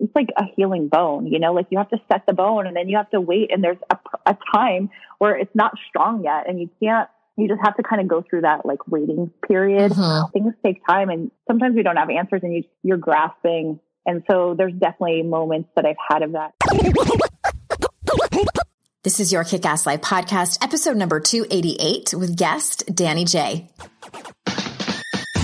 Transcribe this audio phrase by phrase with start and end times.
[0.00, 2.76] It's like a healing bone, you know, like you have to set the bone and
[2.76, 6.48] then you have to wait and there's a, a time where it's not strong yet
[6.48, 9.92] and you can't, you just have to kind of go through that like waiting period.
[9.92, 10.30] Mm-hmm.
[10.32, 13.80] Things take time and sometimes we don't have answers and you, you're grasping.
[14.06, 16.54] And so there's definitely moments that I've had of that.
[19.04, 23.68] This is your Kick Ass Life podcast, episode number 288 with guest Danny J.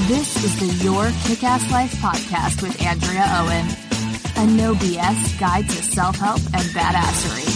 [0.07, 3.84] This is the Your Kick Ass Life podcast with Andrea Owen
[4.37, 7.47] a no BS guide to self help and badassery.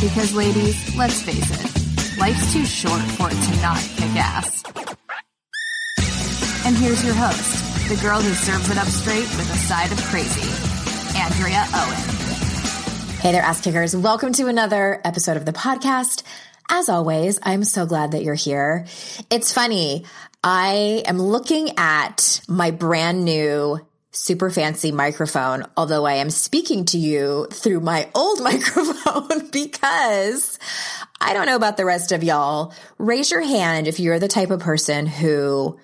[0.00, 4.62] Because, ladies, let's face it, life's too short for it to not kick ass.
[6.66, 9.98] And here's your host, the girl who serves it up straight with a side of
[10.04, 10.48] crazy,
[11.18, 12.18] Andrea Owen.
[13.20, 13.96] Hey there, ass kickers.
[13.96, 16.22] Welcome to another episode of the podcast.
[16.68, 18.86] As always, I'm so glad that you're here.
[19.30, 20.04] It's funny.
[20.44, 23.80] I am looking at my brand new
[24.10, 30.58] super fancy microphone, although I am speaking to you through my old microphone because
[31.20, 32.74] I don't know about the rest of y'all.
[32.98, 35.78] Raise your hand if you're the type of person who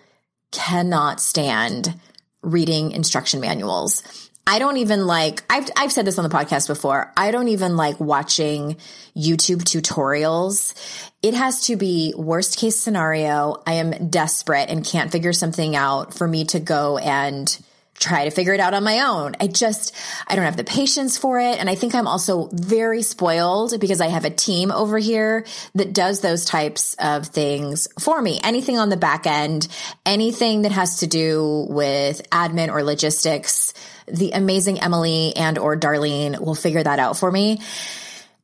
[0.50, 1.94] cannot stand
[2.42, 4.02] reading instruction manuals.
[4.46, 7.10] I don't even like, I've, I've said this on the podcast before.
[7.16, 8.76] I don't even like watching
[9.16, 10.74] YouTube tutorials.
[11.22, 13.62] It has to be worst case scenario.
[13.66, 17.58] I am desperate and can't figure something out for me to go and
[17.98, 19.34] try to figure it out on my own.
[19.40, 19.94] I just,
[20.26, 21.58] I don't have the patience for it.
[21.58, 25.92] And I think I'm also very spoiled because I have a team over here that
[25.92, 28.40] does those types of things for me.
[28.42, 29.68] Anything on the back end,
[30.04, 33.72] anything that has to do with admin or logistics,
[34.06, 37.60] the amazing Emily and or Darlene will figure that out for me.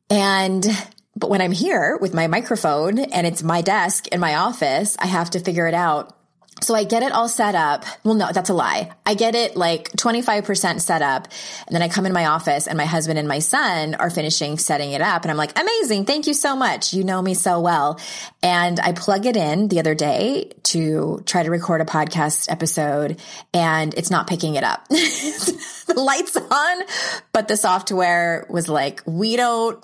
[0.09, 0.65] And
[1.15, 5.07] but when I'm here with my microphone and it's my desk in my office, I
[5.07, 6.15] have to figure it out
[6.61, 7.85] so I get it all set up.
[8.03, 8.91] Well, no, that's a lie.
[9.05, 11.27] I get it like 25% set up.
[11.67, 14.57] And then I come in my office and my husband and my son are finishing
[14.57, 15.23] setting it up.
[15.23, 16.05] And I'm like, amazing.
[16.05, 16.93] Thank you so much.
[16.93, 17.99] You know me so well.
[18.43, 23.19] And I plug it in the other day to try to record a podcast episode
[23.53, 24.87] and it's not picking it up.
[24.89, 26.83] the lights on,
[27.33, 29.83] but the software was like, we don't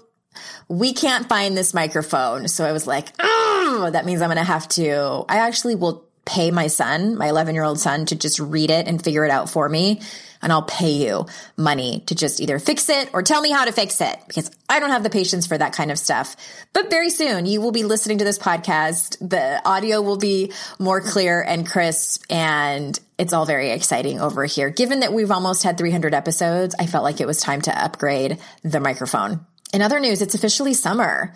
[0.69, 2.47] we can't find this microphone.
[2.47, 6.06] So I was like, oh, that means I'm going to have to, I actually will
[6.27, 9.31] pay my son, my 11 year old son, to just read it and figure it
[9.31, 10.01] out for me.
[10.39, 13.71] And I'll pay you money to just either fix it or tell me how to
[13.71, 16.35] fix it because I don't have the patience for that kind of stuff.
[16.73, 19.17] But very soon you will be listening to this podcast.
[19.27, 24.69] The audio will be more clear and crisp and it's all very exciting over here.
[24.69, 28.37] Given that we've almost had 300 episodes, I felt like it was time to upgrade
[28.61, 29.45] the microphone.
[29.73, 31.33] In other news, it's officially summer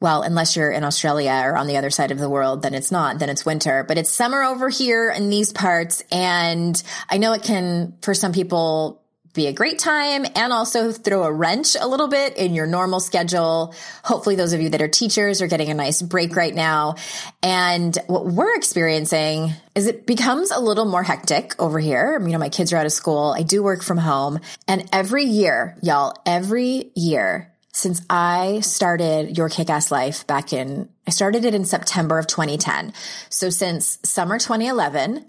[0.00, 2.92] well, unless you're in Australia or on the other side of the world, then it's
[2.92, 6.02] not, then it's winter, but it's summer over here in these parts.
[6.12, 9.02] And I know it can, for some people,
[9.34, 12.98] be a great time and also throw a wrench a little bit in your normal
[12.98, 13.74] schedule.
[14.02, 16.96] Hopefully those of you that are teachers are getting a nice break right now.
[17.42, 22.20] And what we're experiencing is it becomes a little more hectic over here.
[22.20, 23.34] You know, my kids are out of school.
[23.36, 29.48] I do work from home and every year, y'all, every year since I started Your
[29.48, 32.92] Kick Ass Life back in, I started it in September of 2010.
[33.30, 35.24] So since summer 2011,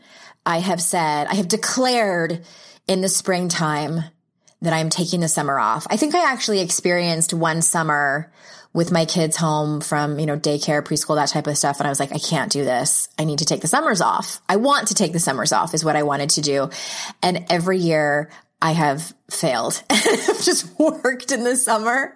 [0.48, 2.44] I have said, I have declared
[2.88, 4.04] in the springtime
[4.64, 5.86] that I'm taking the summer off.
[5.92, 8.32] I think I actually experienced one summer
[8.74, 11.80] with my kids home from, you know, daycare, preschool, that type of stuff.
[11.80, 13.10] And I was like, I can't do this.
[13.20, 14.42] I need to take the summers off.
[14.50, 16.72] I want to take the summers off is what I wanted to do.
[17.22, 18.32] And every year
[18.62, 19.82] I have failed.
[19.90, 22.16] I've just worked in the summer.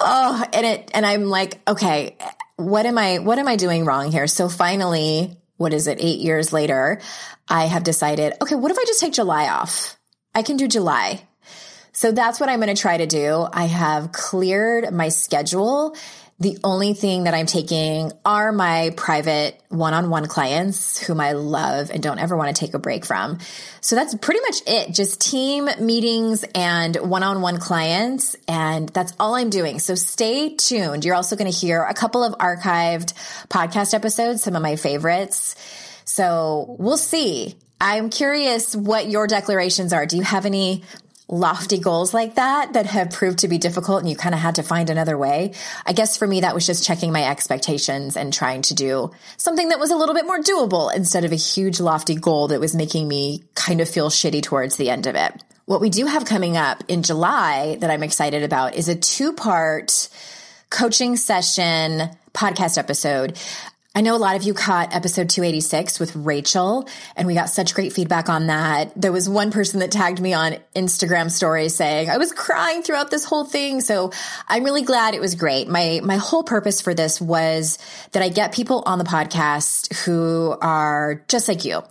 [0.00, 2.16] Oh, and it, and I'm like, okay,
[2.56, 4.26] what am I, what am I doing wrong here?
[4.26, 7.00] So finally, what is it, eight years later,
[7.48, 9.96] I have decided, okay, what if I just take July off?
[10.34, 11.26] I can do July.
[11.92, 13.46] So that's what I'm going to try to do.
[13.50, 15.96] I have cleared my schedule
[16.38, 21.32] the only thing that I'm taking are my private one on one clients whom I
[21.32, 23.38] love and don't ever want to take a break from.
[23.80, 24.94] So that's pretty much it.
[24.94, 28.36] Just team meetings and one on one clients.
[28.46, 29.78] And that's all I'm doing.
[29.78, 31.06] So stay tuned.
[31.06, 33.14] You're also going to hear a couple of archived
[33.48, 35.56] podcast episodes, some of my favorites.
[36.04, 37.56] So we'll see.
[37.80, 40.04] I'm curious what your declarations are.
[40.04, 40.84] Do you have any
[41.28, 44.56] lofty goals like that that have proved to be difficult and you kind of had
[44.56, 45.52] to find another way.
[45.84, 49.70] I guess for me, that was just checking my expectations and trying to do something
[49.70, 52.76] that was a little bit more doable instead of a huge lofty goal that was
[52.76, 55.32] making me kind of feel shitty towards the end of it.
[55.64, 59.32] What we do have coming up in July that I'm excited about is a two
[59.32, 60.08] part
[60.70, 63.36] coaching session podcast episode.
[63.96, 67.74] I know a lot of you caught episode 286 with Rachel, and we got such
[67.74, 68.92] great feedback on that.
[68.94, 73.10] There was one person that tagged me on Instagram story saying, I was crying throughout
[73.10, 73.80] this whole thing.
[73.80, 74.12] So
[74.48, 75.66] I'm really glad it was great.
[75.66, 77.78] My, my whole purpose for this was
[78.12, 81.82] that I get people on the podcast who are just like you.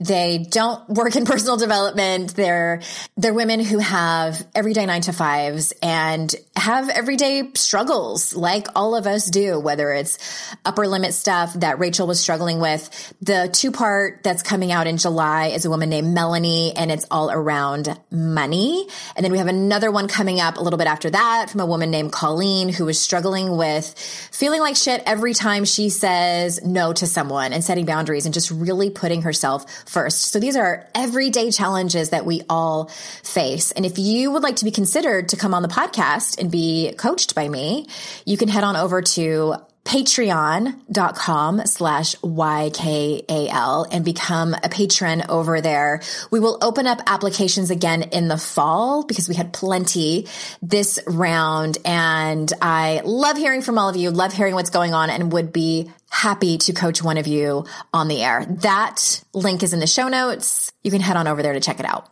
[0.00, 2.36] They don't work in personal development.
[2.36, 2.82] They're,
[3.16, 9.06] they're women who have everyday nine to fives and have everyday struggles like all of
[9.06, 10.18] us do, whether it's
[10.66, 13.12] upper limit stuff, that Rachel was struggling with.
[13.22, 17.06] The two part that's coming out in July is a woman named Melanie and it's
[17.10, 18.86] all around money.
[19.16, 21.66] And then we have another one coming up a little bit after that from a
[21.66, 23.98] woman named Colleen who was struggling with
[24.32, 28.50] feeling like shit every time she says no to someone and setting boundaries and just
[28.50, 30.32] really putting herself first.
[30.32, 32.86] So these are everyday challenges that we all
[33.22, 33.72] face.
[33.72, 36.92] And if you would like to be considered to come on the podcast and be
[36.96, 37.86] coached by me,
[38.24, 46.00] you can head on over to patreon.com slash YKAL and become a patron over there.
[46.30, 50.26] We will open up applications again in the fall because we had plenty
[50.62, 55.10] this round and I love hearing from all of you, love hearing what's going on
[55.10, 58.46] and would be happy to coach one of you on the air.
[58.62, 60.72] That link is in the show notes.
[60.82, 62.08] You can head on over there to check it out.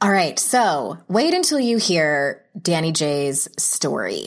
[0.00, 0.36] All right.
[0.36, 4.26] So wait until you hear Danny J's story.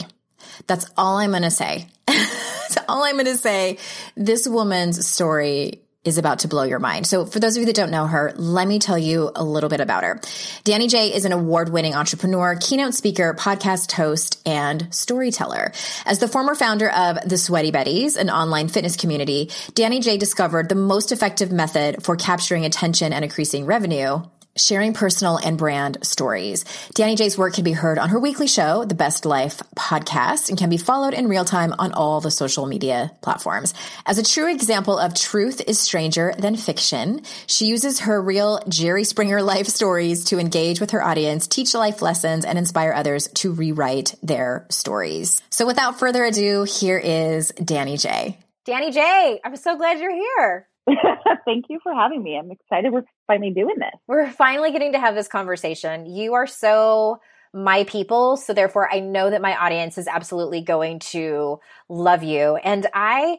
[0.67, 1.87] That's all I'm going to say.
[2.07, 3.77] That's all I'm going to say.
[4.15, 7.07] This woman's story is about to blow your mind.
[7.07, 9.69] So for those of you that don't know her, let me tell you a little
[9.69, 10.21] bit about her.
[10.63, 15.73] Danny J is an award-winning entrepreneur, keynote speaker, podcast host, and storyteller.
[16.05, 20.69] As the former founder of the Sweaty Betties, an online fitness community, Danny J discovered
[20.69, 24.21] the most effective method for capturing attention and increasing revenue
[24.57, 26.65] sharing personal and brand stories.
[26.93, 30.57] Danny J's work can be heard on her weekly show, The Best Life podcast, and
[30.57, 33.73] can be followed in real time on all the social media platforms.
[34.05, 39.03] As a true example of truth is stranger than fiction, she uses her real Jerry
[39.03, 43.51] Springer life stories to engage with her audience, teach life lessons, and inspire others to
[43.51, 45.41] rewrite their stories.
[45.49, 48.37] So without further ado, here is Danny J.
[48.65, 50.67] Danny J, I'm so glad you're here.
[51.45, 52.37] Thank you for having me.
[52.37, 53.99] I'm excited we're finally doing this.
[54.07, 56.05] We're finally getting to have this conversation.
[56.05, 57.19] You are so
[57.53, 58.37] my people.
[58.37, 62.57] So therefore, I know that my audience is absolutely going to love you.
[62.57, 63.37] And I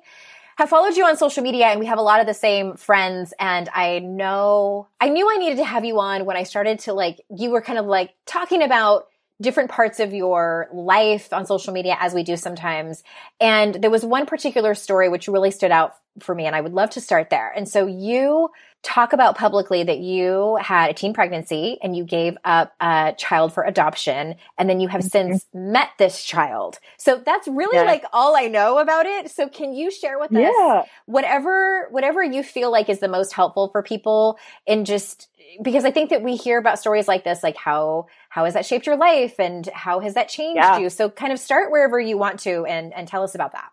[0.56, 3.34] have followed you on social media and we have a lot of the same friends.
[3.38, 6.94] And I know, I knew I needed to have you on when I started to
[6.94, 9.06] like, you were kind of like talking about
[9.40, 13.02] different parts of your life on social media as we do sometimes.
[13.40, 16.72] And there was one particular story which really stood out for me and I would
[16.72, 17.52] love to start there.
[17.54, 18.48] And so you
[18.82, 23.52] talk about publicly that you had a teen pregnancy and you gave up a child
[23.52, 25.32] for adoption and then you have mm-hmm.
[25.32, 26.78] since met this child.
[26.96, 27.84] So that's really yeah.
[27.84, 29.30] like all I know about it.
[29.30, 30.48] So can you share with yeah.
[30.50, 35.28] us whatever whatever you feel like is the most helpful for people in just
[35.62, 38.66] because I think that we hear about stories like this like how how has that
[38.66, 40.76] shaped your life and how has that changed yeah.
[40.76, 40.90] you?
[40.90, 43.70] So kind of start wherever you want to and and tell us about that.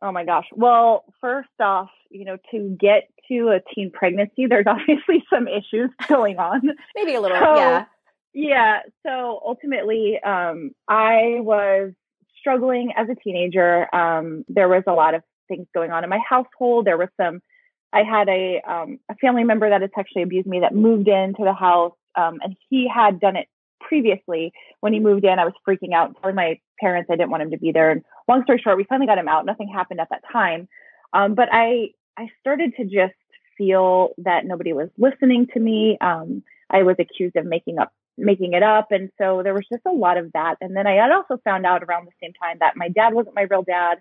[0.00, 0.46] Oh my gosh.
[0.52, 5.90] Well, first off, you know, to get to a teen pregnancy, there's obviously some issues
[6.06, 6.62] going on.
[6.94, 7.84] Maybe a little, so, yeah.
[8.32, 8.78] Yeah.
[9.04, 11.94] So ultimately, um, I was
[12.38, 13.92] struggling as a teenager.
[13.92, 16.84] Um, there was a lot of things going on in my household.
[16.84, 17.40] There was some,
[17.92, 21.42] I had a, um, a family member that had sexually abused me that moved into
[21.42, 21.94] the house.
[22.16, 23.48] Um, and he had done it
[23.80, 24.52] previously.
[24.80, 27.50] When he moved in, I was freaking out, telling my parents I didn't want him
[27.50, 27.90] to be there.
[27.90, 29.46] And long story short, we finally got him out.
[29.46, 30.68] Nothing happened at that time.
[31.12, 33.14] Um, but I, I started to just
[33.56, 35.96] feel that nobody was listening to me.
[36.00, 38.92] Um, I was accused of making up making it up.
[38.92, 40.56] And so there was just a lot of that.
[40.60, 43.34] And then I had also found out around the same time that my dad wasn't
[43.34, 44.00] my real dad.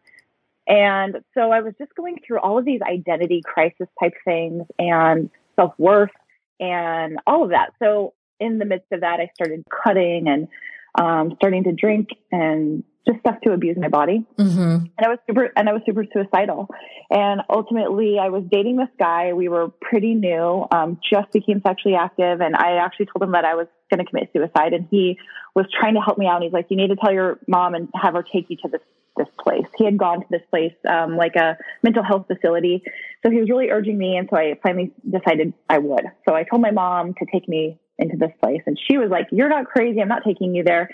[0.68, 5.30] And so I was just going through all of these identity crisis type things and
[5.56, 6.12] self worth
[6.60, 7.72] and all of that.
[7.80, 10.48] So in the midst of that, I started cutting and
[10.96, 14.26] um, starting to drink and just stuff to abuse my body.
[14.38, 14.86] Mm-hmm.
[14.98, 16.70] And I was super, and I was super suicidal.
[17.10, 19.34] And ultimately, I was dating this guy.
[19.34, 22.42] We were pretty new, um, just became sexually active.
[22.42, 24.74] And I actually told him that I was going to commit suicide.
[24.74, 25.18] And he
[25.54, 26.36] was trying to help me out.
[26.36, 28.70] And he's like, you need to tell your mom and have her take you to
[28.70, 28.82] this,
[29.18, 29.68] this place.
[29.78, 32.84] He had gone to this place, um, like a mental health facility.
[33.22, 34.16] So he was really urging me.
[34.16, 36.06] And so I finally decided I would.
[36.28, 38.62] So I told my mom to take me into this place.
[38.66, 40.02] And she was like, You're not crazy.
[40.02, 40.90] I'm not taking you there.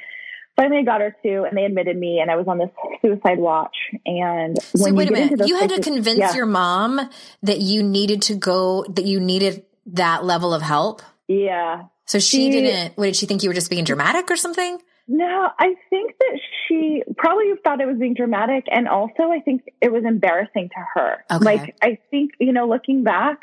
[0.56, 2.70] Finally, I got her to, and they admitted me, and I was on this
[3.02, 3.76] suicide watch.
[4.06, 6.36] And so wait a minute, you had places, to convince yeah.
[6.36, 7.00] your mom
[7.44, 11.02] that you needed to go, that you needed that level of help.
[11.30, 11.84] Yeah.
[12.06, 12.98] So she, she didn't.
[12.98, 14.80] What did she think you were just being dramatic or something?
[15.08, 19.64] No, I think that she probably thought it was being dramatic, and also I think
[19.82, 21.26] it was embarrassing to her.
[21.32, 21.44] Okay.
[21.44, 23.40] Like I think you know, looking back,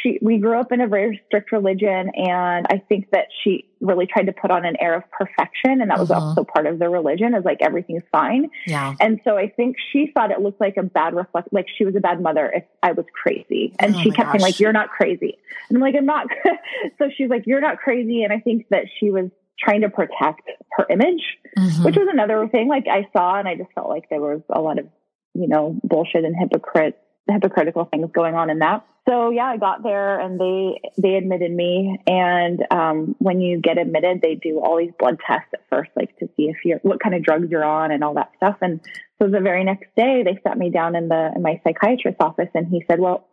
[0.00, 4.06] she we grew up in a very strict religion and i think that she really
[4.06, 6.20] tried to put on an air of perfection and that was mm-hmm.
[6.20, 10.10] also part of the religion is like everything's fine yeah and so i think she
[10.14, 12.92] thought it looked like a bad reflect like she was a bad mother if i
[12.92, 14.32] was crazy and oh she kept gosh.
[14.32, 16.26] saying like you're not crazy and i'm like i'm not
[16.98, 20.42] so she's like you're not crazy and i think that she was trying to protect
[20.72, 21.22] her image
[21.58, 21.84] mm-hmm.
[21.84, 24.60] which was another thing like i saw and i just felt like there was a
[24.60, 24.86] lot of
[25.34, 26.98] you know bullshit and hypocrite
[27.28, 28.84] hypocritical things going on in that.
[29.08, 31.98] So yeah, I got there and they they admitted me.
[32.06, 36.16] And um, when you get admitted, they do all these blood tests at first, like
[36.18, 38.58] to see if you're what kind of drugs you're on and all that stuff.
[38.60, 38.80] And
[39.20, 42.48] so the very next day, they sat me down in the in my psychiatrist's office,
[42.54, 43.26] and he said, "Well,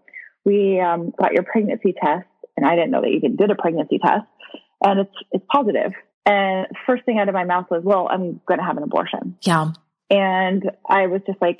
[0.43, 2.27] we um, got your pregnancy test,
[2.57, 4.25] and I didn't know that you even did a pregnancy test,
[4.83, 5.93] and it's it's positive."
[6.25, 9.37] And first thing out of my mouth was, "Well, I'm going to have an abortion."
[9.41, 9.71] Yeah.
[10.09, 11.59] And I was just like,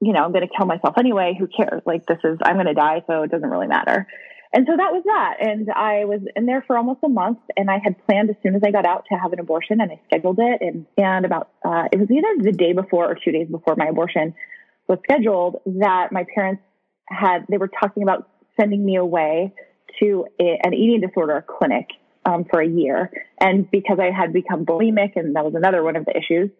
[0.00, 1.36] you know, I'm going to kill myself anyway.
[1.38, 1.82] Who cares?
[1.84, 3.02] Like this is, I'm going to die.
[3.06, 4.06] So it doesn't really matter.
[4.52, 5.36] And so that was that.
[5.40, 8.56] And I was in there for almost a month and I had planned as soon
[8.56, 10.60] as I got out to have an abortion and I scheduled it.
[10.60, 13.86] And, and about, uh, it was either the day before or two days before my
[13.86, 14.34] abortion
[14.88, 16.62] was scheduled that my parents
[17.08, 18.28] had, they were talking about
[18.58, 19.52] sending me away
[20.00, 21.86] to a, an eating disorder clinic
[22.24, 23.10] um, for a year.
[23.40, 26.50] And because I had become bulimic, and that was another one of the issues,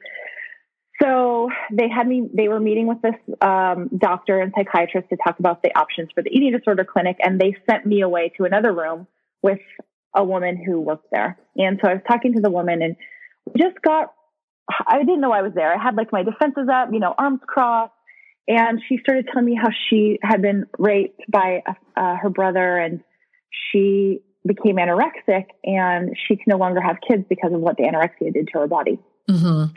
[1.02, 5.38] so they had me, they were meeting with this um, doctor and psychiatrist to talk
[5.38, 7.16] about the options for the eating disorder clinic.
[7.20, 9.06] And they sent me away to another room
[9.42, 9.60] with
[10.14, 11.38] a woman who worked there.
[11.56, 12.96] And so I was talking to the woman and
[13.56, 14.12] just got,
[14.86, 15.72] I didn't know I was there.
[15.72, 17.92] I had like my defenses up, you know, arms crossed.
[18.48, 21.62] And she started telling me how she had been raped by
[21.96, 23.00] uh, her brother and
[23.70, 28.32] she became anorexic and she can no longer have kids because of what the anorexia
[28.32, 28.98] did to her body.
[29.28, 29.72] Mm-hmm.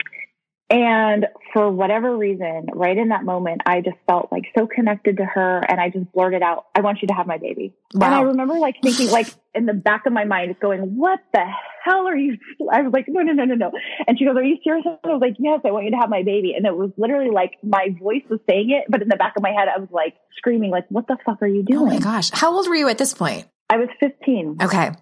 [0.70, 5.24] And for whatever reason, right in that moment, I just felt like so connected to
[5.24, 7.74] her and I just blurted out, I want you to have my baby.
[7.92, 8.06] Wow.
[8.06, 11.44] And I remember like thinking like in the back of my mind, going, what the
[11.84, 12.38] hell are you?
[12.72, 13.72] I was like, no, no, no, no, no.
[14.06, 14.86] And she goes, are you serious?
[14.86, 16.54] I was like, yes, I want you to have my baby.
[16.56, 19.42] And it was literally like my voice was saying it, but in the back of
[19.42, 21.80] my head, I was like screaming, like, what the fuck are you doing?
[21.80, 22.30] Oh my gosh.
[22.30, 23.46] How old were you at this point?
[23.68, 24.58] I was 15.
[24.62, 24.92] Okay.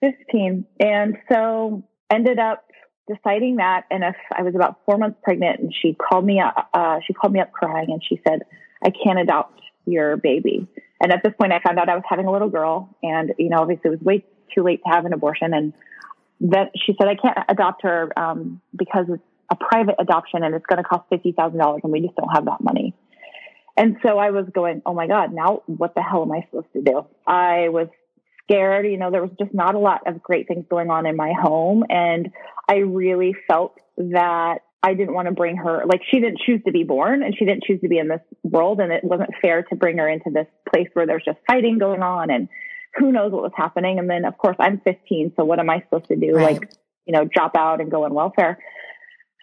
[0.00, 0.64] 15.
[0.80, 2.64] And so ended up
[3.06, 3.84] deciding that.
[3.90, 7.12] And if I was about four months pregnant and she called me up, uh, she
[7.12, 8.42] called me up crying and she said,
[8.82, 10.66] I can't adopt your baby.
[11.00, 13.50] And at this point, I found out I was having a little girl and, you
[13.50, 15.52] know, obviously it was way too late to have an abortion.
[15.52, 15.72] And
[16.40, 20.66] then she said, I can't adopt her, um, because it's a private adoption and it's
[20.66, 22.94] going to cost $50,000 and we just don't have that money.
[23.76, 26.72] And so I was going, oh my God, now what the hell am I supposed
[26.74, 27.06] to do?
[27.26, 27.88] I was
[28.44, 28.86] scared.
[28.86, 31.32] You know, there was just not a lot of great things going on in my
[31.32, 31.84] home.
[31.88, 32.30] And
[32.68, 36.72] I really felt that I didn't want to bring her, like, she didn't choose to
[36.72, 38.80] be born and she didn't choose to be in this world.
[38.80, 42.02] And it wasn't fair to bring her into this place where there's just fighting going
[42.02, 42.48] on and
[42.96, 43.98] who knows what was happening.
[43.98, 45.32] And then, of course, I'm 15.
[45.36, 46.32] So what am I supposed to do?
[46.32, 46.60] Right.
[46.60, 46.70] Like,
[47.06, 48.58] you know, drop out and go on welfare.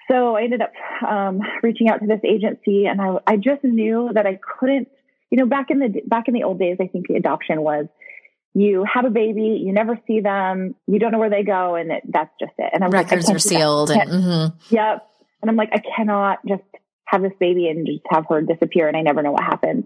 [0.10, 0.74] So I ended up
[1.08, 4.90] um, reaching out to this agency and I, I just knew that I couldn't,
[5.30, 7.86] you know, back in the, back in the old days, I think the adoption was,
[8.54, 11.92] you have a baby, you never see them, you don't know where they go, and
[11.92, 12.72] it, that's just it.
[12.74, 13.92] And I'm records like, are sealed.
[13.92, 14.76] And, mm-hmm.
[14.76, 15.08] Yep.
[15.42, 16.64] And I'm like, I cannot just
[17.06, 19.86] have this baby and just have her disappear, and I never know what happens.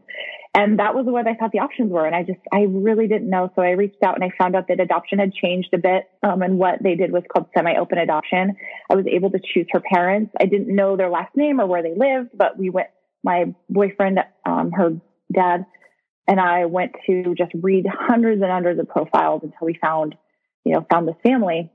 [0.58, 2.06] And that was what I thought the options were.
[2.06, 3.52] And I just, I really didn't know.
[3.58, 6.06] So I reached out and I found out that adoption had changed a bit.
[6.24, 8.56] Um, and what they did was called semi-open adoption.
[8.90, 10.32] I was able to choose her parents.
[10.40, 12.88] I didn't know their last name or where they lived, but we went,
[13.22, 14.94] my boyfriend, um, her
[15.34, 15.66] dad
[16.28, 20.16] and I went to just read hundreds and hundreds of profiles until we found,
[20.64, 21.72] you know, found this family.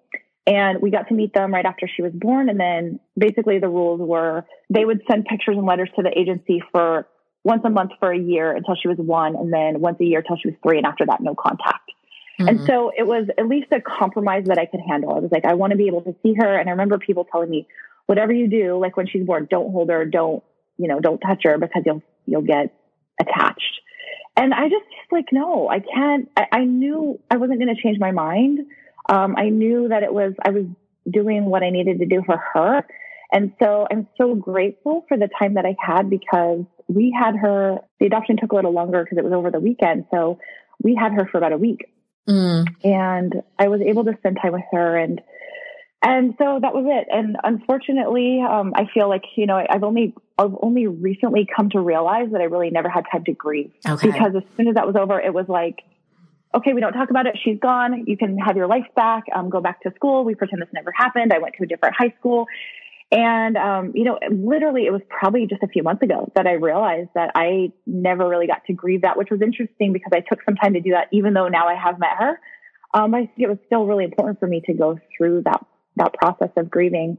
[0.47, 2.49] And we got to meet them right after she was born.
[2.49, 6.63] And then basically the rules were they would send pictures and letters to the agency
[6.73, 7.07] for
[7.45, 10.19] once a month for a year until she was one, and then once a year
[10.19, 10.79] until she was three.
[10.79, 11.91] And after that, no contact.
[12.39, 12.49] Mm-hmm.
[12.49, 15.15] And so it was at least a compromise that I could handle.
[15.15, 16.59] I was like, I want to be able to see her.
[16.59, 17.67] And I remember people telling me,
[18.07, 20.43] whatever you do, like when she's born, don't hold her, don't,
[20.79, 22.75] you know, don't touch her because you'll, you'll get
[23.21, 23.80] attached.
[24.41, 26.31] And I just like, no, I can't.
[26.35, 28.61] I, I knew I wasn't going to change my mind.
[29.07, 30.65] Um, I knew that it was, I was
[31.09, 32.87] doing what I needed to do for her.
[33.31, 37.81] And so I'm so grateful for the time that I had because we had her,
[38.01, 40.07] the adoption took a little longer because it was over the weekend.
[40.11, 40.39] So
[40.83, 41.93] we had her for about a week.
[42.27, 42.65] Mm.
[42.83, 45.21] And I was able to spend time with her and
[46.03, 47.09] and so that was it.
[47.11, 51.81] And unfortunately, um, I feel like you know I've only I've only recently come to
[51.81, 54.11] realize that I really never had time to grieve okay.
[54.11, 55.81] because as soon as that was over, it was like,
[56.55, 57.39] okay, we don't talk about it.
[57.43, 58.05] She's gone.
[58.07, 59.25] You can have your life back.
[59.35, 60.25] Um, go back to school.
[60.25, 61.33] We pretend this never happened.
[61.33, 62.47] I went to a different high school,
[63.13, 66.53] and, um, you know, literally it was probably just a few months ago that I
[66.53, 70.45] realized that I never really got to grieve that, which was interesting because I took
[70.45, 72.41] some time to do that, even though now I have met her.
[72.95, 75.65] Um, I think it was still really important for me to go through that,
[75.97, 77.19] that process of grieving.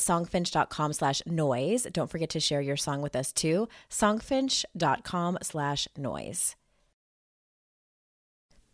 [0.01, 1.87] songfinch.com slash noise.
[1.91, 3.67] Don't forget to share your song with us too.
[3.89, 6.55] Songfinch.com slash noise.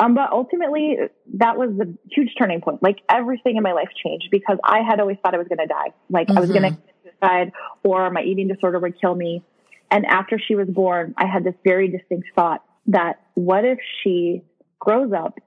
[0.00, 0.96] Um, but ultimately,
[1.34, 2.82] that was the huge turning point.
[2.82, 5.66] Like everything in my life changed because I had always thought I was going to
[5.66, 5.92] die.
[6.08, 6.38] Like mm-hmm.
[6.38, 7.52] I was going to suicide
[7.84, 9.42] or my eating disorder would kill me.
[9.90, 14.42] And after she was born, I had this very distinct thought that what if she
[14.78, 15.38] grows up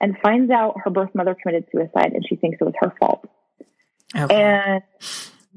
[0.00, 3.28] and finds out her birth mother committed suicide and she thinks it was her fault.
[4.16, 4.34] Okay.
[4.34, 4.82] And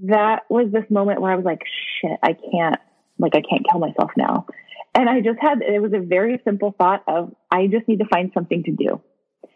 [0.04, 1.62] that was this moment where I was like,
[2.02, 2.80] shit, I can't,
[3.20, 4.46] like, I can't kill myself now.
[4.96, 8.06] And I just had, it was a very simple thought of, I just need to
[8.06, 9.02] find something to do.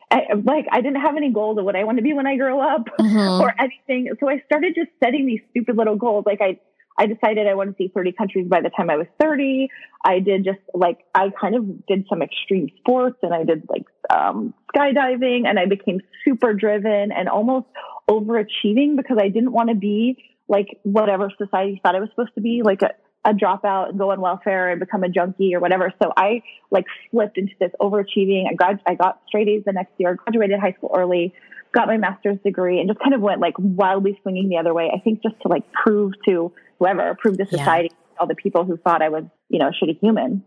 [0.10, 2.38] I, like, I didn't have any goals of what I want to be when I
[2.38, 3.42] grow up mm-hmm.
[3.42, 4.10] or anything.
[4.20, 6.24] So I started just setting these stupid little goals.
[6.26, 6.60] Like, I,
[6.98, 9.70] I decided I want to see 30 countries by the time I was 30.
[10.04, 13.86] I did just like, I kind of did some extreme sports and I did like,
[14.10, 17.68] um, skydiving and I became super driven and almost
[18.10, 22.42] overachieving because I didn't want to be like whatever society thought I was supposed to
[22.42, 22.92] be, like a,
[23.26, 25.94] a dropout and go on welfare and become a junkie or whatever.
[26.02, 28.46] So I like flipped into this overachieving.
[28.50, 31.34] I grad, I got straight A's the next year, graduated high school early,
[31.74, 34.90] got my master's degree and just kind of went like wildly swinging the other way.
[34.94, 38.18] I think just to like prove to whoever, prove to society, yeah.
[38.20, 40.44] all the people who thought I was, you know, a shitty human.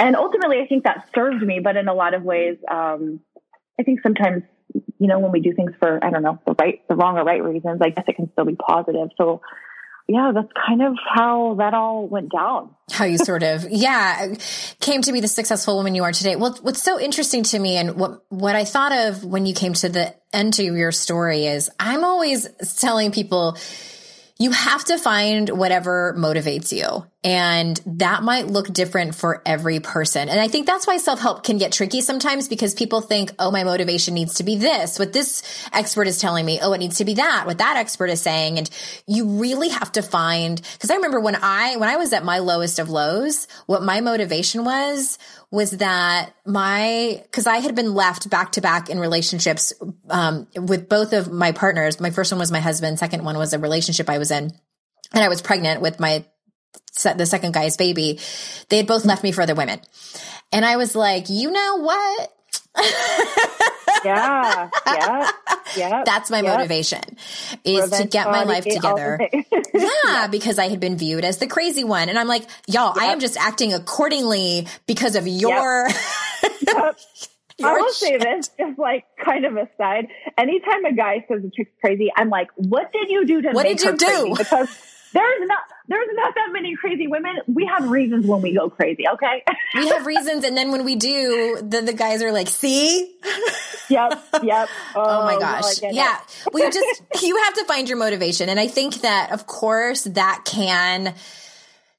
[0.00, 3.20] And ultimately, I think that served me, but in a lot of ways, um,
[3.78, 4.42] I think sometimes,
[4.74, 7.24] you know, when we do things for, I don't know, the right, the wrong or
[7.24, 9.10] right reasons, I guess it can still be positive.
[9.16, 9.40] So
[10.10, 12.70] yeah, that's kind of how that all went down.
[12.90, 14.34] How you sort of, yeah,
[14.80, 16.34] came to be the successful woman you are today.
[16.34, 19.72] Well, what's so interesting to me and what, what I thought of when you came
[19.74, 23.56] to the end of your story is I'm always telling people,
[24.38, 27.06] you have to find whatever motivates you.
[27.22, 30.30] And that might look different for every person.
[30.30, 33.50] And I think that's why self help can get tricky sometimes because people think, oh,
[33.50, 34.98] my motivation needs to be this.
[34.98, 37.44] What this expert is telling me, oh, it needs to be that.
[37.44, 38.56] What that expert is saying.
[38.56, 38.70] And
[39.06, 42.38] you really have to find, because I remember when I, when I was at my
[42.38, 45.18] lowest of lows, what my motivation was,
[45.50, 49.74] was that my, cause I had been left back to back in relationships,
[50.08, 52.00] um, with both of my partners.
[52.00, 52.98] My first one was my husband.
[52.98, 54.52] Second one was a relationship I was in.
[55.12, 56.24] And I was pregnant with my
[57.16, 58.18] the second guy's baby,
[58.68, 59.80] they had both left me for other women.
[60.52, 62.36] And I was like, you know what?
[64.04, 65.30] yeah, yeah,
[65.76, 66.02] yeah.
[66.04, 67.00] That's my motivation
[67.64, 69.18] is Revenge to get my life together.
[69.32, 72.08] yeah, yeah, because I had been viewed as the crazy one.
[72.08, 73.04] And I'm like, y'all, yep.
[73.04, 75.88] I am just acting accordingly because of your.
[75.88, 76.56] Yep.
[76.66, 76.98] yep.
[77.62, 80.08] I will say this, just like kind of aside.
[80.38, 83.66] Anytime a guy says a chick's crazy, I'm like, what did you do to what
[83.66, 84.34] did you do?
[84.36, 84.68] Because
[85.12, 85.58] there's not
[85.90, 87.32] there's not that many crazy women.
[87.48, 89.42] We have reasons when we go crazy, okay?
[89.74, 93.14] we have reasons and then when we do, then the guys are like, see?
[93.90, 94.68] Yep, yep.
[94.94, 95.82] Oh, oh my oh, gosh.
[95.82, 96.20] yeah.
[96.52, 98.48] well you just you have to find your motivation.
[98.48, 101.12] And I think that of course that can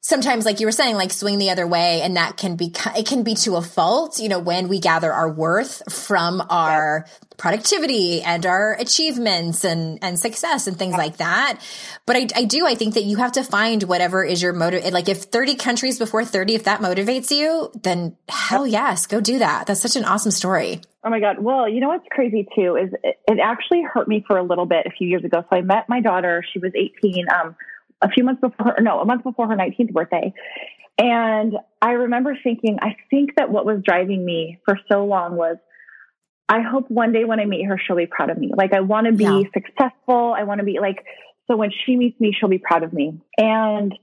[0.01, 3.05] sometimes like you were saying like swing the other way and that can be it
[3.05, 7.05] can be to a fault you know when we gather our worth from our
[7.37, 11.59] productivity and our achievements and and success and things like that
[12.07, 14.91] but I, I do i think that you have to find whatever is your motive
[14.91, 19.37] like if 30 countries before 30 if that motivates you then hell yes go do
[19.37, 21.37] that that's such an awesome story Oh my God.
[21.39, 24.67] Well, you know what's crazy too is it, it, actually hurt me for a little
[24.67, 25.43] bit a few years ago.
[25.49, 26.43] So I met my daughter.
[26.53, 27.25] She was 18.
[27.33, 27.55] Um,
[28.01, 30.33] a few months before her, no, a month before her 19th birthday.
[30.97, 35.57] And I remember thinking, I think that what was driving me for so long was,
[36.47, 38.51] I hope one day when I meet her, she'll be proud of me.
[38.55, 39.41] Like, I want to be yeah.
[39.53, 40.35] successful.
[40.37, 41.05] I want to be like,
[41.49, 43.19] so when she meets me, she'll be proud of me.
[43.37, 43.93] And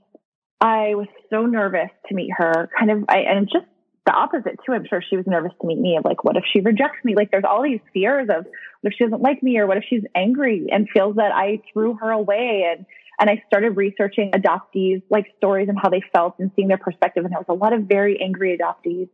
[0.59, 3.65] I was so nervous to meet her, kind of, I, and just
[4.05, 4.73] the opposite too.
[4.73, 7.15] I'm sure she was nervous to meet me of like, what if she rejects me?
[7.15, 8.45] Like, there's all these fears of
[8.81, 11.61] what if she doesn't like me or what if she's angry and feels that I
[11.71, 12.85] threw her away and
[13.19, 17.25] and I started researching adoptees, like stories and how they felt and seeing their perspective.
[17.25, 19.09] And there was a lot of very angry adoptees.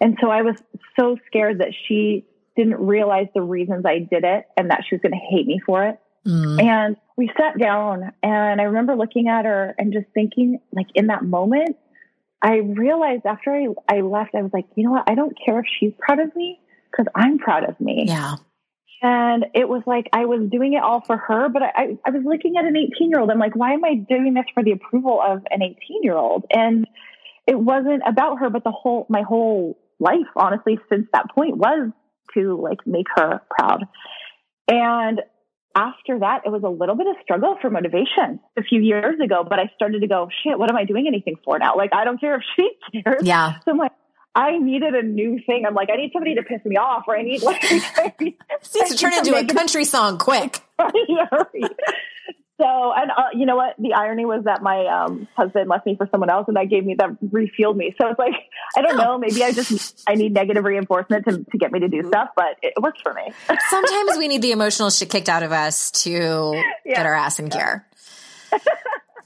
[0.00, 0.56] And so I was
[0.98, 5.02] so scared that she didn't realize the reasons I did it and that she was
[5.02, 5.98] going to hate me for it.
[6.26, 6.62] Mm.
[6.62, 11.06] And we sat down and I remember looking at her and just thinking, like in
[11.06, 11.76] that moment,
[12.42, 15.08] I realized after I, I left, I was like, you know what?
[15.08, 18.04] I don't care if she's proud of me because I'm proud of me.
[18.06, 18.36] Yeah.
[19.02, 22.22] And it was like I was doing it all for her, but I, I was
[22.24, 23.30] looking at an 18 year old.
[23.30, 26.44] I'm like, why am I doing this for the approval of an 18 year old?
[26.50, 26.86] And
[27.46, 31.90] it wasn't about her, but the whole, my whole life, honestly, since that point was
[32.34, 33.84] to like make her proud.
[34.68, 35.20] And
[35.76, 39.44] after that, it was a little bit of struggle for motivation a few years ago,
[39.48, 41.76] but I started to go, shit, what am I doing anything for now?
[41.76, 42.70] Like, I don't care if she
[43.02, 43.22] cares.
[43.22, 43.60] Yeah.
[43.64, 43.92] So I'm like,
[44.36, 45.64] I needed a new thing.
[45.66, 49.14] I'm like, I need somebody to piss me off, or I need like, to turn
[49.14, 49.86] into a country it.
[49.86, 50.60] song quick.
[52.58, 53.74] So, and uh, you know what?
[53.78, 56.86] The irony was that my um, husband left me for someone else, and that gave
[56.86, 57.94] me that refueled me.
[58.00, 58.32] So it's like
[58.74, 59.18] I don't know.
[59.18, 62.56] Maybe I just I need negative reinforcement to to get me to do stuff, but
[62.62, 63.30] it works for me.
[63.68, 66.54] Sometimes we need the emotional shit kicked out of us to
[66.86, 66.94] yeah.
[66.94, 67.86] get our ass in gear.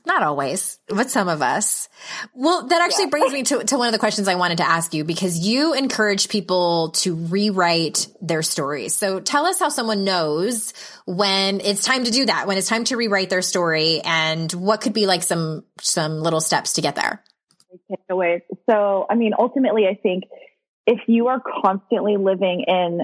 [0.06, 1.88] Not always, but some of us.
[2.34, 3.10] Well, that actually yeah.
[3.10, 5.74] brings me to, to one of the questions I wanted to ask you because you
[5.74, 8.96] encourage people to rewrite their stories.
[8.96, 10.72] So tell us how someone knows
[11.04, 14.80] when it's time to do that, when it's time to rewrite their story and what
[14.80, 17.22] could be like some, some little steps to get there.
[17.90, 18.42] Takeaways.
[18.68, 20.24] So, I mean, ultimately, I think
[20.86, 23.02] if you are constantly living in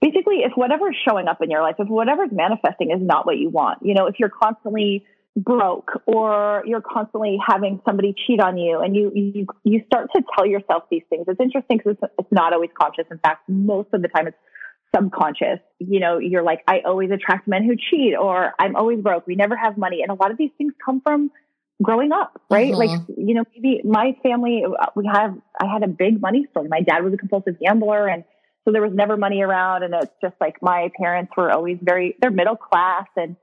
[0.00, 3.50] basically if whatever's showing up in your life, if whatever's manifesting is not what you
[3.50, 5.04] want, you know, if you're constantly
[5.36, 10.22] broke or you're constantly having somebody cheat on you and you you, you start to
[10.36, 13.88] tell yourself these things it's interesting because it's, it's not always conscious in fact most
[13.92, 14.36] of the time it's
[14.94, 15.60] subconscious.
[15.78, 19.26] You know, you're like, I always attract men who cheat or I'm always broke.
[19.26, 20.02] We never have money.
[20.02, 21.30] And a lot of these things come from
[21.82, 22.72] growing up, right?
[22.72, 22.78] Mm-hmm.
[22.78, 24.64] Like, you know, maybe my family,
[24.96, 26.68] we have, I had a big money story.
[26.68, 28.24] My dad was a compulsive gambler and
[28.64, 29.82] so there was never money around.
[29.82, 33.06] And it's just like my parents were always very, they're middle class.
[33.16, 33.36] And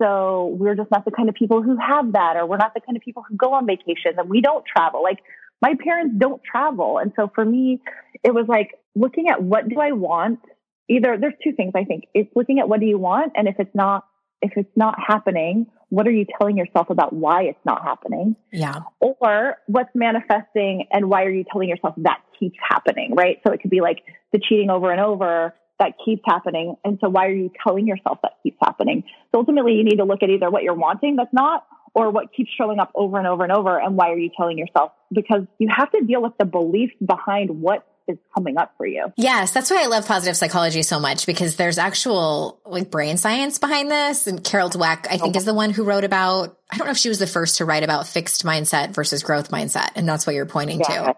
[0.00, 2.80] so we're just not the kind of people who have that, or we're not the
[2.80, 5.02] kind of people who go on vacations and we don't travel.
[5.02, 5.18] Like
[5.60, 6.98] my parents don't travel.
[6.98, 7.80] And so for me,
[8.24, 10.40] it was like looking at what do I want?
[10.88, 12.04] Either there's two things I think.
[12.14, 13.32] It's looking at what do you want?
[13.36, 14.06] And if it's not,
[14.42, 18.36] if it's not happening, what are you telling yourself about why it's not happening?
[18.52, 18.80] Yeah.
[19.00, 23.38] Or what's manifesting and why are you telling yourself that keeps happening, right?
[23.46, 23.98] So it could be like
[24.32, 26.76] the cheating over and over that keeps happening.
[26.84, 29.02] And so why are you telling yourself that keeps happening?
[29.32, 32.32] So ultimately you need to look at either what you're wanting that's not or what
[32.32, 34.92] keeps showing up over and over and over and why are you telling yourself?
[35.12, 39.12] Because you have to deal with the beliefs behind what is coming up for you.
[39.16, 43.58] Yes, that's why I love positive psychology so much because there's actual like brain science
[43.58, 44.26] behind this.
[44.26, 46.98] And Carol Dweck, I think, is the one who wrote about, I don't know if
[46.98, 49.90] she was the first to write about fixed mindset versus growth mindset.
[49.96, 50.86] And that's what you're pointing yeah.
[50.86, 51.16] to.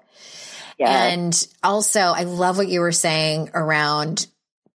[0.78, 1.08] Yeah.
[1.08, 4.26] And also, I love what you were saying around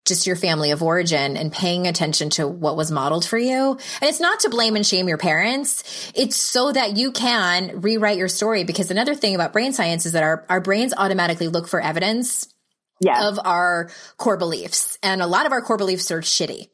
[0.05, 3.73] just your family of origin and paying attention to what was modeled for you.
[3.73, 6.13] And it's not to blame and shame your parents.
[6.15, 8.65] It's so that you can rewrite your story.
[8.65, 12.53] Because another thing about brain science is that our, our brains automatically look for evidence
[13.01, 13.23] yes.
[13.23, 14.99] of our core beliefs.
[15.03, 16.69] And a lot of our core beliefs are shitty.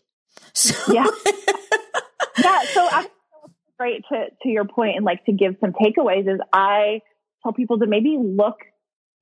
[0.54, 0.92] So.
[0.92, 1.04] Yeah.
[2.42, 2.62] yeah.
[2.72, 3.12] So actually,
[3.78, 7.00] great to, to your point and like to give some takeaways is I
[7.42, 8.56] tell people to maybe look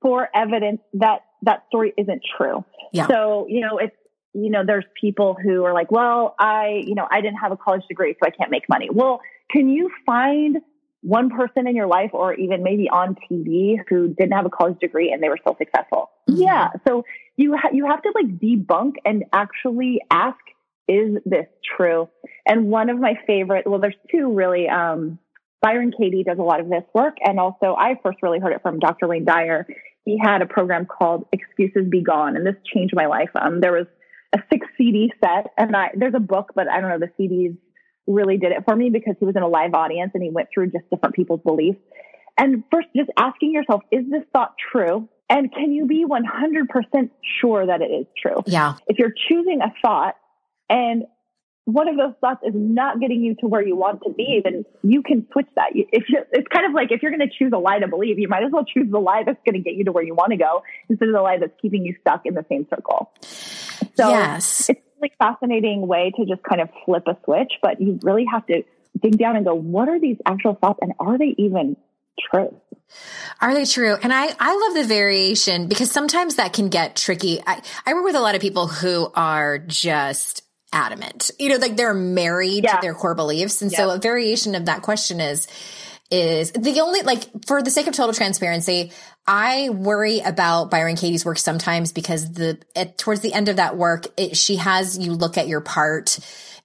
[0.01, 2.65] for evidence that that story isn't true.
[2.93, 3.07] Yeah.
[3.09, 3.97] So, you know, it's,
[4.35, 7.57] you know, there's people who are like, well, I, you know, I didn't have a
[7.57, 8.89] college degree, so I can't make money.
[8.93, 9.21] Well,
[9.51, 10.59] can you find
[11.01, 14.79] one person in your life or even maybe on TV who didn't have a college
[14.81, 16.11] degree and they were still successful?
[16.29, 16.43] Mm-hmm.
[16.43, 16.69] Yeah.
[16.87, 17.05] So
[17.37, 20.39] you, ha- you have to like debunk and actually ask,
[20.89, 21.47] is this
[21.77, 22.09] true?
[22.47, 25.19] And one of my favorite, well, there's two really, um,
[25.63, 27.17] Byron Katie does a lot of this work.
[27.25, 29.09] And also I first really heard it from Dr.
[29.09, 29.67] Wayne Dyer
[30.07, 33.29] he had a program called Excuses Be Gone, and this changed my life.
[33.35, 33.87] Um, there was
[34.33, 37.59] a six CD set, and I, there's a book, but I don't know, the CDs
[38.07, 40.49] really did it for me because he was in a live audience and he went
[40.55, 41.81] through just different people's beliefs.
[42.39, 45.09] And first, just asking yourself, is this thought true?
[45.29, 48.43] And can you be 100% sure that it is true?
[48.47, 48.77] Yeah.
[48.87, 50.15] If you're choosing a thought
[50.71, 51.03] and
[51.67, 54.65] one of those thoughts is not getting you to where you want to be, then
[54.85, 55.71] you can switch that.
[55.75, 58.21] If you, it's kind of like if you're going to choose a lie to believe,
[58.21, 60.15] you might as well choose the lie that's going to get you to where you
[60.15, 63.11] want to go instead of the lie that's keeping you stuck in the same circle.
[63.97, 64.71] So yes.
[64.71, 68.27] it's a really fascinating way to just kind of flip a switch, but you really
[68.31, 68.63] have to
[69.03, 71.77] dig down and go, what are these actual thoughts and are they even
[72.31, 72.55] true?
[73.41, 73.97] Are they true?
[74.01, 77.43] And I, I love the variation because sometimes that can get tricky.
[77.45, 81.31] I, I work with a lot of people who are just adamant.
[81.39, 82.77] You know, like they're married yeah.
[82.77, 83.63] to their core beliefs.
[83.63, 85.47] And so a variation of that question is,
[86.11, 88.93] is the only like for the sake of total transparency,
[89.27, 93.77] I worry about Byron Katie's work sometimes because the at, towards the end of that
[93.77, 96.19] work, it, she has you look at your part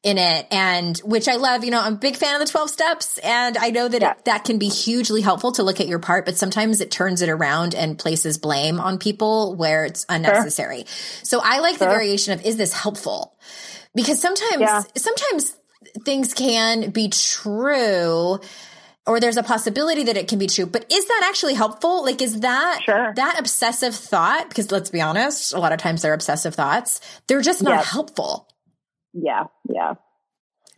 [0.03, 2.69] in it and which I love, you know, I'm a big fan of the 12
[2.69, 4.11] steps and I know that yeah.
[4.11, 7.21] it, that can be hugely helpful to look at your part, but sometimes it turns
[7.21, 10.85] it around and places blame on people where it's unnecessary.
[10.85, 10.85] Sure.
[11.23, 11.87] So I like sure.
[11.87, 13.35] the variation of is this helpful?
[13.95, 14.83] Because sometimes yeah.
[14.95, 15.55] sometimes
[16.03, 18.39] things can be true
[19.07, 22.21] or there's a possibility that it can be true but is that actually helpful like
[22.21, 23.13] is that sure.
[23.15, 27.41] that obsessive thought because let's be honest a lot of times they're obsessive thoughts they're
[27.41, 28.47] just not helpful
[29.13, 29.95] yeah yeah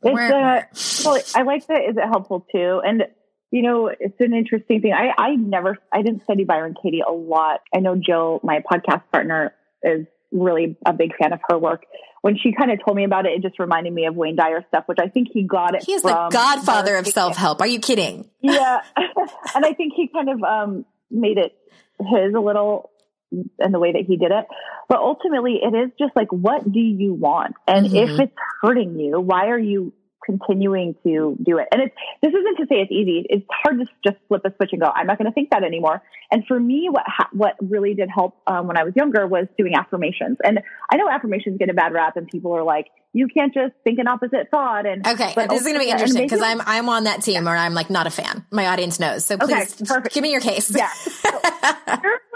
[0.03, 1.83] it's uh, well, I like that.
[1.89, 2.81] Is it helpful too?
[2.85, 3.03] And
[3.51, 4.93] you know, it's an interesting thing.
[4.93, 7.61] I I never I didn't study Byron Katie a lot.
[7.73, 11.85] I know Jill, my podcast partner, is really a big fan of her work
[12.23, 14.63] when she kind of told me about it, it just reminded me of Wayne Dyer
[14.69, 15.83] stuff, which I think he got it.
[15.83, 17.59] He is the godfather of self help.
[17.59, 18.29] Are you kidding?
[18.39, 21.53] Yeah, and I think he kind of um, made it
[21.99, 22.91] his a little
[23.31, 24.45] in the way that he did it.
[24.87, 27.55] But ultimately, it is just like, what do you want?
[27.67, 28.13] And mm-hmm.
[28.13, 29.91] if it's hurting you, why are you
[30.25, 31.67] continuing to do it.
[31.71, 33.25] And it's, this isn't to say it's easy.
[33.29, 35.63] It's hard to just flip a switch and go, I'm not going to think that
[35.63, 36.01] anymore.
[36.31, 39.47] And for me, what, ha- what really did help um, when I was younger was
[39.57, 40.37] doing affirmations.
[40.43, 40.59] And
[40.91, 43.99] I know affirmations get a bad rap and people are like, you can't just think
[43.99, 44.85] an opposite thought.
[44.85, 47.55] And okay, this is going to be interesting because I'm I'm on that team, or
[47.55, 48.43] I'm like not a fan.
[48.51, 50.75] My audience knows, so please okay, give me your case.
[50.75, 51.29] Yeah, so,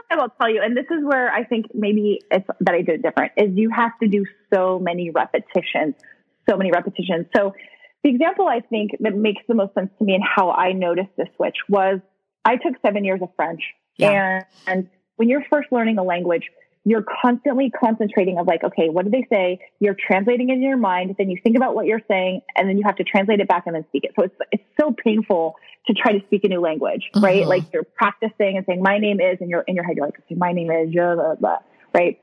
[0.10, 3.00] I will tell you, and this is where I think maybe it's that I did
[3.00, 3.34] it different.
[3.38, 5.95] Is you have to do so many repetitions,
[6.50, 7.26] so many repetitions.
[7.36, 7.54] So
[8.04, 11.10] the example I think that makes the most sense to me and how I noticed
[11.18, 12.00] this switch was
[12.46, 13.62] I took seven years of French.
[13.98, 14.44] Yeah.
[14.68, 16.44] And, and when you're first learning a language,
[16.86, 19.60] you're constantly concentrating of like, okay, what do they say?
[19.82, 22.84] You're translating in your mind, then you think about what you're saying, and then you
[22.86, 24.12] have to translate it back and then speak it.
[24.18, 25.56] So it's it's so painful
[25.88, 27.26] to try to speak a new language, mm-hmm.
[27.26, 27.46] right?
[27.46, 30.20] Like you're practicing and saying, my name is, and you're in your head, you're like,
[30.20, 31.58] okay, my name is, blah, blah, blah,
[31.94, 32.22] right?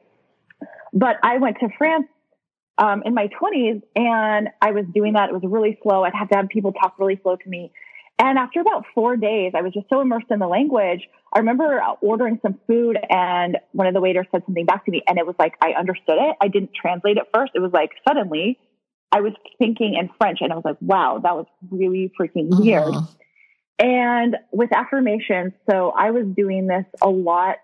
[0.94, 2.06] But I went to France
[2.78, 5.28] um, in my 20s and I was doing that.
[5.28, 6.04] It was really slow.
[6.04, 7.72] I'd have to have people talk really slow to me.
[8.18, 11.08] And after about four days, I was just so immersed in the language.
[11.32, 15.02] I remember ordering some food and one of the waiters said something back to me
[15.06, 16.36] and it was like, I understood it.
[16.40, 17.52] I didn't translate it first.
[17.54, 18.58] It was like suddenly
[19.10, 22.62] I was thinking in French and I was like, wow, that was really freaking uh-huh.
[22.62, 22.94] weird.
[23.78, 27.56] And with affirmations, so I was doing this a lot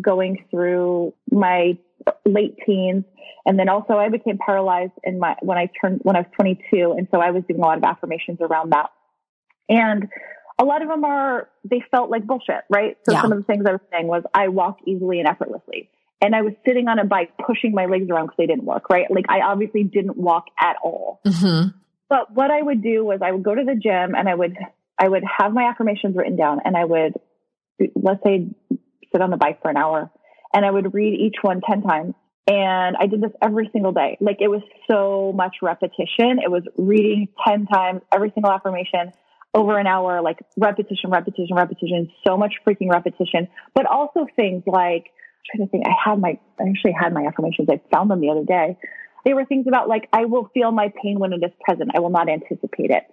[0.00, 1.78] going through my
[2.24, 3.04] late teens.
[3.46, 6.94] And then also I became paralyzed in my, when I turned, when I was 22.
[6.98, 8.90] And so I was doing a lot of affirmations around that.
[9.68, 10.08] And
[10.58, 12.96] a lot of them are, they felt like bullshit, right?
[13.04, 13.22] So yeah.
[13.22, 15.90] some of the things I was saying was, I walk easily and effortlessly.
[16.20, 18.90] And I was sitting on a bike pushing my legs around because they didn't work,
[18.90, 19.06] right?
[19.08, 21.20] Like I obviously didn't walk at all.
[21.24, 21.68] Mm-hmm.
[22.08, 24.56] But what I would do was I would go to the gym and I would,
[24.98, 27.12] I would have my affirmations written down and I would,
[27.94, 28.48] let's say,
[29.12, 30.10] sit on the bike for an hour
[30.52, 32.14] and I would read each one 10 times.
[32.46, 34.16] And I did this every single day.
[34.20, 36.38] Like it was so much repetition.
[36.42, 39.12] It was reading 10 times every single affirmation
[39.54, 45.10] over an hour, like repetition, repetition, repetition, so much freaking repetition, but also things like,
[45.52, 47.68] I'm trying to think, I had my, I actually had my affirmations.
[47.70, 48.78] I found them the other day.
[49.24, 51.90] They were things about like, I will feel my pain when it is present.
[51.94, 53.04] I will not anticipate it.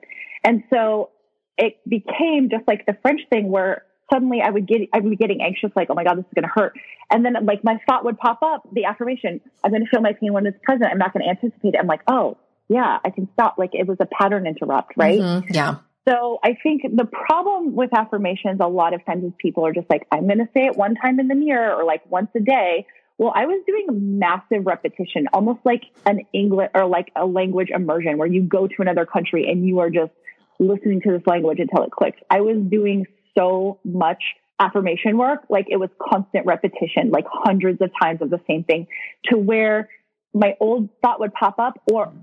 [0.44, 1.10] And so
[1.58, 5.16] it became just like the French thing where suddenly I would get, I would be
[5.16, 6.74] getting anxious, like, oh my God, this is going to hurt.
[7.10, 10.14] And then like my thought would pop up, the affirmation, I'm going to feel my
[10.14, 10.86] pain when it's present.
[10.92, 11.80] I'm not going to anticipate it.
[11.80, 12.38] I'm like, oh
[12.68, 13.56] yeah, I can stop.
[13.58, 15.20] Like it was a pattern interrupt, right?
[15.20, 15.54] Mm-hmm.
[15.54, 15.78] Yeah.
[16.08, 19.90] So I think the problem with affirmations a lot of times is people are just
[19.90, 22.40] like, I'm going to say it one time in the mirror or like once a
[22.40, 22.86] day.
[23.18, 28.18] Well, I was doing massive repetition, almost like an English or like a language immersion
[28.18, 30.12] where you go to another country and you are just
[30.60, 32.20] listening to this language until it clicks.
[32.30, 34.24] I was doing so much
[34.60, 35.42] affirmation work.
[35.50, 38.88] Like it was constant repetition, like hundreds of times of the same thing
[39.26, 39.90] to where
[40.34, 42.14] my old thought would pop up or,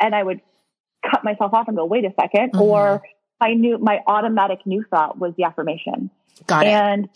[0.00, 0.40] and I would
[1.08, 2.60] cut myself off and go, wait a 2nd mm-hmm.
[2.60, 3.02] or
[3.40, 6.10] my new, my automatic new thought was the affirmation.
[6.46, 6.70] Got it.
[6.70, 7.08] And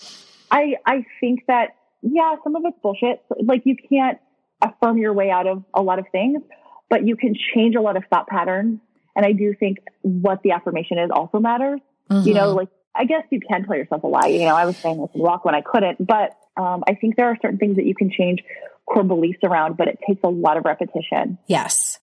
[0.50, 3.22] I, I think that, yeah, some of it's bullshit.
[3.42, 4.18] Like you can't
[4.62, 6.42] affirm your way out of a lot of things,
[6.88, 8.80] but you can change a lot of thought patterns.
[9.16, 11.80] And I do think what the affirmation is also matters.
[12.10, 12.28] Mm-hmm.
[12.28, 12.58] You know, mm-hmm.
[12.58, 14.26] like I guess you can tell yourself a lie.
[14.26, 17.16] You know, I was saying I could walk when I couldn't, but um, I think
[17.16, 18.40] there are certain things that you can change
[18.86, 21.38] core beliefs around, but it takes a lot of repetition.
[21.48, 21.98] Yes.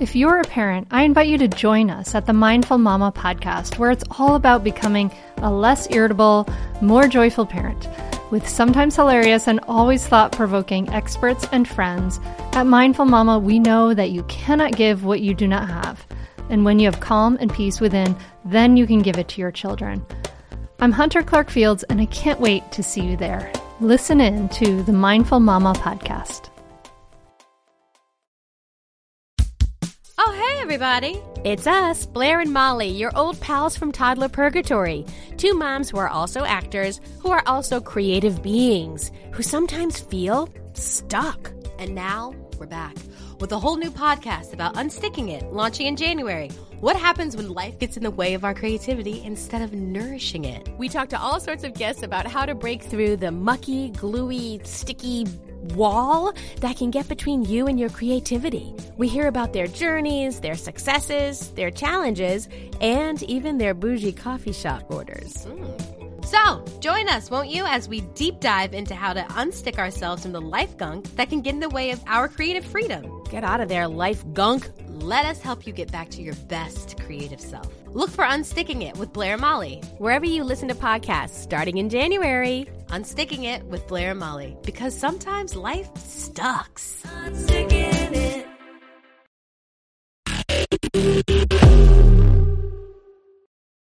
[0.00, 3.78] If you're a parent, I invite you to join us at the Mindful Mama podcast,
[3.78, 6.48] where it's all about becoming a less irritable,
[6.80, 7.88] more joyful parent.
[8.30, 12.18] With sometimes hilarious and always thought provoking experts and friends,
[12.52, 16.04] at Mindful Mama, we know that you cannot give what you do not have.
[16.48, 19.52] And when you have calm and peace within, then you can give it to your
[19.52, 20.04] children.
[20.80, 23.52] I'm Hunter Clark Fields, and I can't wait to see you there.
[23.80, 26.50] Listen in to the Mindful Mama podcast.
[30.20, 31.20] Oh, hey, everybody.
[31.44, 35.04] It's us, Blair and Molly, your old pals from Toddler Purgatory.
[35.36, 41.52] Two moms who are also actors, who are also creative beings, who sometimes feel stuck.
[41.78, 42.96] And now we're back
[43.40, 46.50] with a whole new podcast about unsticking it, launching in January.
[46.80, 50.68] What happens when life gets in the way of our creativity instead of nourishing it?
[50.78, 54.60] We talk to all sorts of guests about how to break through the mucky, gluey,
[54.64, 55.26] sticky
[55.74, 58.74] wall that can get between you and your creativity.
[58.96, 62.48] We hear about their journeys, their successes, their challenges,
[62.80, 65.46] and even their bougie coffee shop orders.
[65.46, 65.98] Mm.
[66.24, 70.32] So, join us, won't you, as we deep dive into how to unstick ourselves from
[70.32, 73.17] the life gunk that can get in the way of our creative freedom.
[73.30, 74.70] Get out of there, life gunk.
[74.88, 77.68] Let us help you get back to your best creative self.
[77.88, 81.90] Look for Unsticking It with Blair and Molly, wherever you listen to podcasts starting in
[81.90, 82.66] January.
[82.86, 87.02] Unsticking It with Blair and Molly, because sometimes life sucks.
[87.04, 88.46] Unsticking it.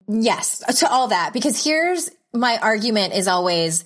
[0.08, 3.86] Yes, to all that, because here's my argument is always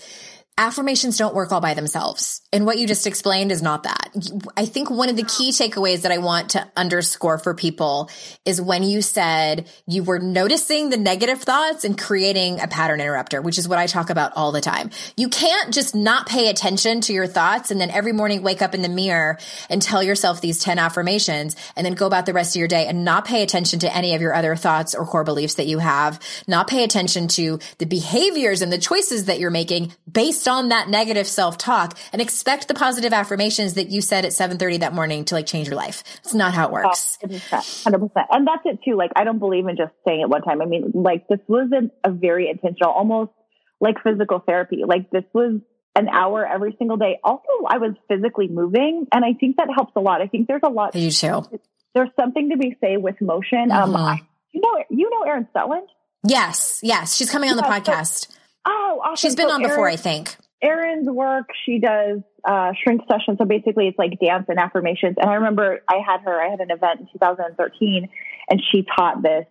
[0.57, 2.41] affirmations don't work all by themselves.
[2.53, 4.15] And what you just explained is not that.
[4.55, 8.09] I think one of the key takeaways that I want to underscore for people
[8.45, 13.41] is when you said you were noticing the negative thoughts and creating a pattern interrupter,
[13.41, 14.91] which is what I talk about all the time.
[15.17, 18.73] You can't just not pay attention to your thoughts and then every morning wake up
[18.73, 19.37] in the mirror
[19.69, 22.87] and tell yourself these 10 affirmations and then go about the rest of your day
[22.87, 25.79] and not pay attention to any of your other thoughts or core beliefs that you
[25.79, 30.69] have, not pay attention to the behaviors and the choices that you're making based on
[30.69, 35.25] that negative self-talk and expect the positive affirmations that you said at 7:30 that morning
[35.25, 36.03] to like change your life.
[36.23, 37.17] It's not how it works.
[37.23, 37.39] Oh, 100%,
[37.83, 38.25] 100%.
[38.31, 38.95] And that's it too.
[38.95, 40.61] Like I don't believe in just saying it one time.
[40.61, 43.31] I mean, like this was an, a very intentional, almost
[43.79, 44.83] like physical therapy.
[44.85, 45.61] Like this was
[45.95, 47.19] an hour every single day.
[47.23, 50.21] Also, I was physically moving, and I think that helps a lot.
[50.21, 50.95] I think there's a lot.
[50.95, 51.43] You too.
[51.93, 53.71] There's something to be say with motion.
[53.71, 53.95] Um, mm-hmm.
[53.95, 54.21] Um, I,
[54.51, 55.87] you know, you know Erin Stutland.
[56.27, 58.27] Yes, yes, she's coming on the podcast.
[58.27, 58.34] So,
[58.65, 59.15] Oh, awesome.
[59.15, 60.35] She's been so on before, I think.
[60.63, 63.37] Erin's work, she does uh, shrink sessions.
[63.37, 65.15] So basically, it's like dance and affirmations.
[65.19, 68.09] And I remember I had her, I had an event in 2013,
[68.49, 69.45] and she taught this.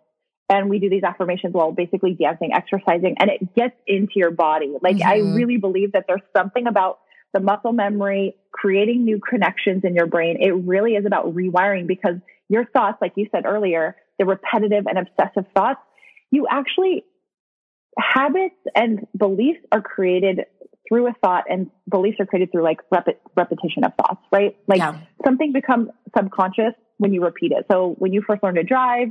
[0.48, 4.74] And we do these affirmations while basically dancing, exercising, and it gets into your body.
[4.82, 5.08] Like, mm-hmm.
[5.08, 6.98] I really believe that there's something about
[7.32, 10.36] the muscle memory, creating new connections in your brain.
[10.40, 12.16] It really is about rewiring because
[12.48, 15.80] your thoughts, like you said earlier, the repetitive and obsessive thoughts,
[16.30, 17.04] you actually
[17.98, 20.40] habits and beliefs are created
[20.88, 24.56] through a thought and beliefs are created through like rep- repetition of thoughts, right?
[24.66, 24.98] Like yeah.
[25.24, 27.66] something becomes subconscious when you repeat it.
[27.70, 29.08] So when you first learn to drive,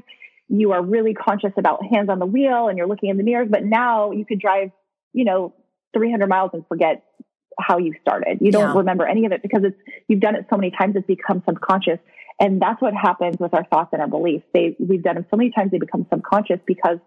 [0.49, 3.47] you are really conscious about hands on the wheel and you're looking in the mirrors,
[3.49, 4.69] but now you could drive,
[5.13, 5.53] you know,
[5.95, 7.03] 300 miles and forget
[7.59, 8.39] how you started.
[8.41, 8.77] You don't yeah.
[8.77, 9.77] remember any of it because it's,
[10.07, 11.99] you've done it so many times, it's become subconscious.
[12.39, 14.43] And that's what happens with our thoughts and our beliefs.
[14.53, 16.97] They, we've done them so many times, they become subconscious because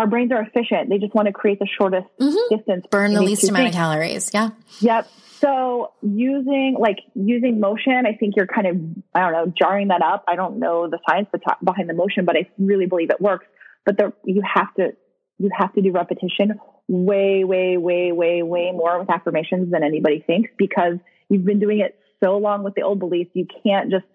[0.00, 0.88] our brains are efficient.
[0.88, 2.56] They just want to create the shortest mm-hmm.
[2.56, 2.86] distance.
[2.90, 3.74] Burn the least amount things.
[3.74, 4.30] of calories.
[4.32, 4.50] Yeah.
[4.80, 5.10] Yep.
[5.40, 8.76] So using like using motion, I think you're kind of
[9.14, 10.24] I don't know jarring that up.
[10.26, 11.28] I don't know the science
[11.62, 13.44] behind the motion, but I really believe it works.
[13.84, 14.92] But the, you have to
[15.38, 20.24] you have to do repetition way way way way way more with affirmations than anybody
[20.26, 20.94] thinks because
[21.28, 23.30] you've been doing it so long with the old beliefs.
[23.34, 24.06] You can't just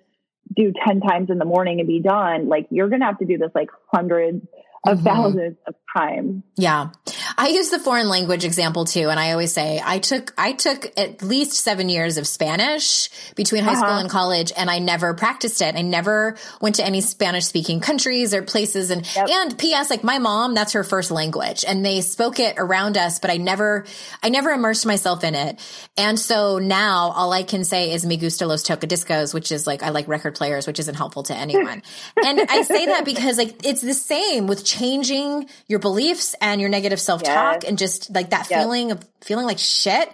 [0.55, 2.49] do 10 times in the morning and be done.
[2.49, 4.45] Like you're going to have to do this like hundreds
[4.85, 5.07] of mm-hmm.
[5.07, 6.43] thousands of times.
[6.57, 6.89] Yeah.
[7.37, 9.09] I use the foreign language example too.
[9.09, 13.63] And I always say I took, I took at least seven years of Spanish between
[13.63, 13.81] high uh-huh.
[13.81, 15.75] school and college and I never practiced it.
[15.75, 18.89] I never went to any Spanish speaking countries or places.
[18.89, 19.29] And, yep.
[19.29, 23.19] and PS, like my mom, that's her first language and they spoke it around us,
[23.19, 23.85] but I never,
[24.23, 25.59] I never immersed myself in it.
[25.97, 29.83] And so now all I can say is me gusta los tocadiscos, which is like,
[29.83, 31.83] I like record players, which isn't helpful to anyone.
[32.25, 36.69] and I say that because like it's the same with changing your beliefs and your
[36.69, 37.69] negative self talk yes.
[37.69, 38.61] and just like that yep.
[38.61, 40.09] feeling of feeling like shit.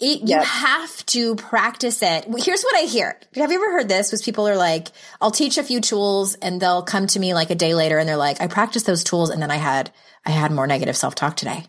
[0.00, 2.24] It, you have to practice it.
[2.38, 3.16] Here's what I hear.
[3.36, 4.10] Have you ever heard this?
[4.10, 4.88] Was people are like,
[5.20, 8.08] I'll teach a few tools and they'll come to me like a day later and
[8.08, 9.92] they're like, I practiced those tools and then I had,
[10.26, 11.66] I had more negative self talk today.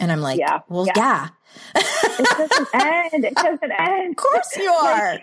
[0.00, 0.92] And I'm like, yeah, well, yeah.
[0.96, 1.28] yeah.
[1.76, 3.24] it doesn't end.
[3.24, 4.10] It doesn't end.
[4.10, 5.20] Of course you are.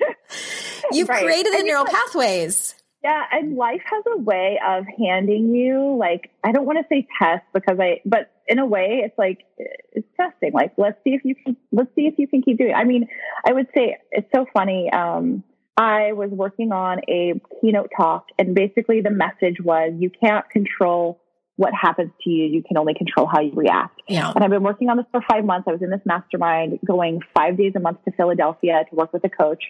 [0.94, 1.26] You've right.
[1.26, 2.74] created the neural pathways.
[3.04, 7.08] Yeah, and life has a way of handing you like I don't want to say
[7.18, 10.52] test because I but in a way it's like it's testing.
[10.54, 12.72] Like let's see if you can let's see if you can keep doing.
[12.72, 12.76] It.
[12.76, 13.08] I mean,
[13.48, 14.92] I would say it's so funny.
[14.92, 15.44] Um
[15.78, 21.22] I was working on a keynote talk and basically the message was you can't control
[21.60, 22.46] what happens to you.
[22.46, 24.02] You can only control how you react.
[24.08, 24.32] Yeah.
[24.34, 25.68] And I've been working on this for five months.
[25.68, 29.26] I was in this mastermind going five days a month to Philadelphia to work with
[29.26, 29.64] a coach.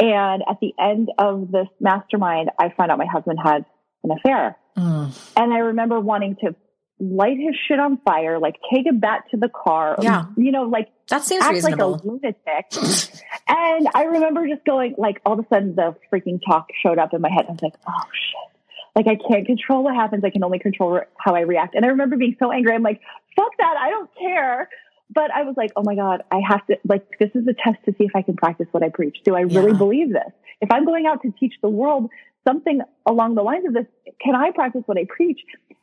[0.00, 3.64] And at the end of this mastermind, I found out my husband had
[4.04, 4.56] an affair.
[4.76, 5.32] Mm.
[5.36, 6.54] And I remember wanting to
[7.00, 9.96] light his shit on fire, like take him back to the car.
[10.00, 10.26] Yeah.
[10.36, 11.92] You know, like that seems act reasonable.
[11.92, 13.22] like a lunatic.
[13.48, 17.14] and I remember just going like all of a sudden the freaking talk showed up
[17.14, 17.46] in my head.
[17.48, 18.48] I was like, oh shit.
[18.96, 20.24] Like I can't control what happens.
[20.24, 21.74] I can only control how I react.
[21.74, 22.74] And I remember being so angry.
[22.74, 23.00] I'm like,
[23.36, 23.76] fuck that.
[23.78, 24.68] I don't care.
[25.10, 27.78] But I was like, oh my God, I have to, like, this is a test
[27.86, 29.18] to see if I can practice what I preach.
[29.24, 29.78] Do I really yeah.
[29.78, 30.32] believe this?
[30.60, 32.10] If I'm going out to teach the world
[32.46, 33.86] something along the lines of this,
[34.20, 35.40] can I practice what I preach?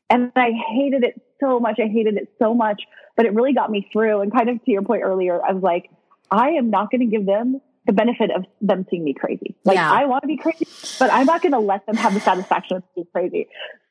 [0.10, 1.80] And I hated it so much.
[1.80, 2.84] I hated it so much,
[3.18, 4.22] but it really got me through.
[4.22, 5.90] And kind of to your point earlier, I was like,
[6.30, 9.56] I am not going to give them the benefit of them seeing me crazy.
[9.64, 9.92] Like yeah.
[9.92, 10.68] I want to be crazy,
[11.00, 13.48] but I'm not going to let them have the satisfaction of being crazy.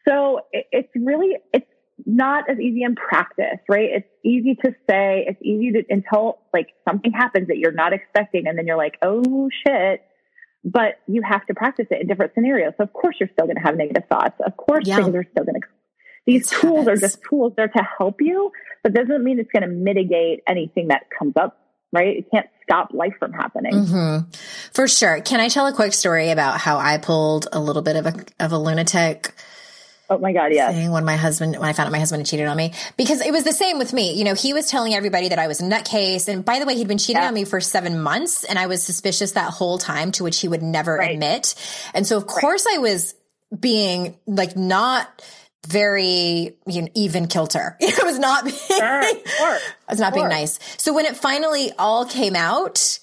[0.06, 1.66] So it, it's really, it's
[2.04, 3.90] not as easy in practice, right?
[3.92, 8.46] It's easy to say, it's easy to until like something happens that you're not expecting.
[8.46, 10.02] And then you're like, oh shit.
[10.64, 12.72] But you have to practice it in different scenarios.
[12.78, 14.34] So of course you're still going to have negative thoughts.
[14.44, 14.96] Of course yeah.
[14.96, 15.68] things are still going to
[16.26, 17.52] These tools are just tools.
[17.56, 18.50] They're to help you,
[18.82, 21.58] but doesn't mean it's going to mitigate anything that comes up
[21.94, 22.18] right?
[22.18, 23.72] It can't stop life from happening.
[23.72, 24.30] Mm-hmm.
[24.72, 25.20] For sure.
[25.20, 28.14] Can I tell a quick story about how I pulled a little bit of a
[28.40, 29.32] of a lunatic?
[30.10, 30.70] Oh my God, yeah.
[30.70, 33.20] Thing when my husband, when I found out my husband had cheated on me, because
[33.22, 34.12] it was the same with me.
[34.14, 36.28] You know, he was telling everybody that I was a nutcase.
[36.28, 37.28] And by the way, he'd been cheating yeah.
[37.28, 40.48] on me for seven months and I was suspicious that whole time to which he
[40.48, 41.12] would never right.
[41.12, 41.54] admit.
[41.94, 42.76] And so of course right.
[42.76, 43.14] I was
[43.58, 45.22] being like not,
[45.66, 47.76] very you know, even kilter.
[47.80, 50.22] It was not being, sure, sure, I was not sure.
[50.22, 50.58] being nice.
[50.76, 52.98] So when it finally all came out,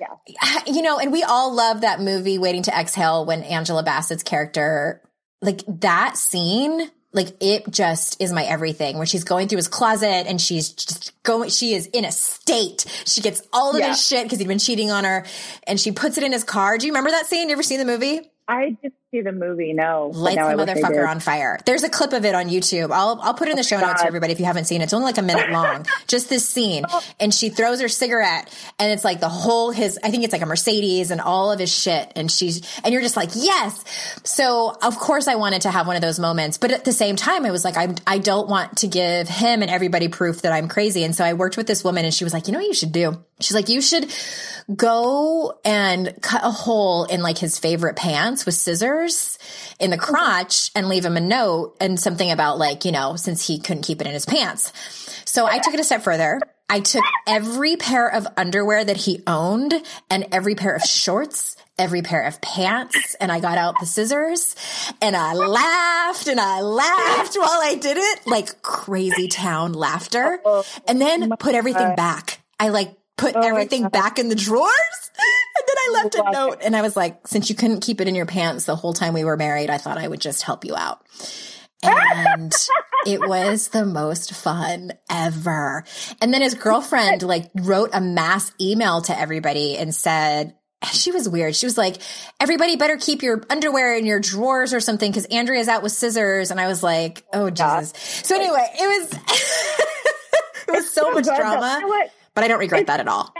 [0.00, 0.62] yeah.
[0.66, 5.00] you know, and we all love that movie Waiting to Exhale when Angela Bassett's character,
[5.44, 10.26] like that scene, like it just is my everything where she's going through his closet
[10.26, 12.84] and she's just going, she is in a state.
[13.06, 13.88] She gets all of yeah.
[13.88, 15.24] his shit because he'd been cheating on her
[15.66, 16.76] and she puts it in his car.
[16.76, 17.48] Do you remember that scene?
[17.48, 18.20] You ever seen the movie?
[18.48, 19.72] I just see the movie.
[19.72, 21.58] No, lights the motherfucker on fire.
[21.64, 22.90] There's a clip of it on YouTube.
[22.90, 24.80] I'll I'll put it in the show oh, notes for everybody if you haven't seen
[24.80, 24.84] it.
[24.84, 25.86] It's only like a minute long.
[26.06, 27.02] just this scene, oh.
[27.20, 29.98] and she throws her cigarette, and it's like the whole his.
[30.02, 33.02] I think it's like a Mercedes and all of his shit, and she's and you're
[33.02, 33.84] just like yes.
[34.24, 37.16] So of course I wanted to have one of those moments, but at the same
[37.16, 40.52] time I was like I I don't want to give him and everybody proof that
[40.52, 42.58] I'm crazy, and so I worked with this woman, and she was like, you know
[42.58, 43.22] what you should do.
[43.40, 44.12] She's like, you should
[44.74, 49.03] go and cut a hole in like his favorite pants with scissors
[49.80, 50.04] in the mm-hmm.
[50.04, 53.82] crotch and leave him a note and something about like, you know, since he couldn't
[53.82, 54.72] keep it in his pants.
[55.24, 56.40] So I took it a step further.
[56.68, 59.74] I took every pair of underwear that he owned
[60.08, 64.56] and every pair of shorts, every pair of pants, and I got out the scissors
[65.02, 70.64] and I laughed and I laughed while I did it, like crazy town laughter, oh
[70.88, 72.40] and then put everything back.
[72.58, 75.10] I like put oh everything back in the drawers.
[75.56, 78.08] And then I left a note and I was like, since you couldn't keep it
[78.08, 80.64] in your pants the whole time we were married, I thought I would just help
[80.64, 81.00] you out.
[81.84, 82.52] And
[83.06, 85.84] it was the most fun ever.
[86.20, 90.56] And then his girlfriend like wrote a mass email to everybody and said,
[90.92, 91.54] she was weird.
[91.54, 91.98] She was like,
[92.40, 96.50] everybody better keep your underwear in your drawers or something because Andrea's out with scissors.
[96.50, 97.92] And I was like, oh, oh Jesus.
[98.24, 99.12] So anyway, it was,
[100.68, 101.80] it was so much drama
[102.34, 103.32] but I don't regret it's, that at all.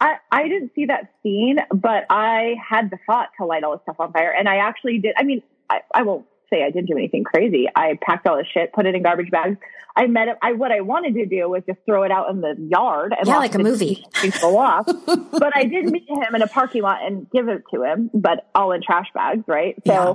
[0.00, 3.82] I, I didn't see that scene, but I had the thought to light all this
[3.82, 4.32] stuff on fire.
[4.36, 5.14] And I actually did.
[5.16, 7.66] I mean, I, I won't say I didn't do anything crazy.
[7.74, 9.58] I packed all the shit, put it in garbage bags.
[9.96, 10.36] I met him.
[10.40, 13.26] I, what I wanted to do was just throw it out in the yard and
[13.26, 14.06] yeah, like a movie.
[14.40, 14.86] Go off.
[15.06, 18.48] but I did meet him in a parking lot and give it to him, but
[18.54, 19.74] all in trash bags, right?
[19.84, 20.14] So yeah.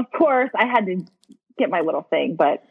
[0.00, 1.04] of course I had to
[1.58, 2.62] get my little thing, but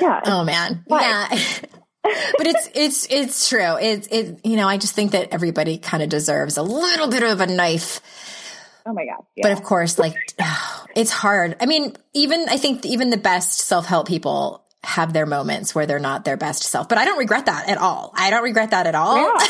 [0.00, 0.20] yeah.
[0.24, 0.84] Oh man.
[0.88, 1.28] Yeah.
[2.04, 3.76] but it's it's it's true.
[3.78, 7.22] It's it you know, I just think that everybody kind of deserves a little bit
[7.22, 8.00] of a knife.
[8.86, 9.24] Oh my god.
[9.34, 9.42] Yeah.
[9.48, 10.14] But of course like
[10.96, 11.56] it's hard.
[11.60, 15.98] I mean, even I think even the best self-help people have their moments where they're
[15.98, 16.88] not their best self.
[16.88, 18.12] But I don't regret that at all.
[18.14, 19.16] I don't regret that at all.
[19.16, 19.46] Yeah.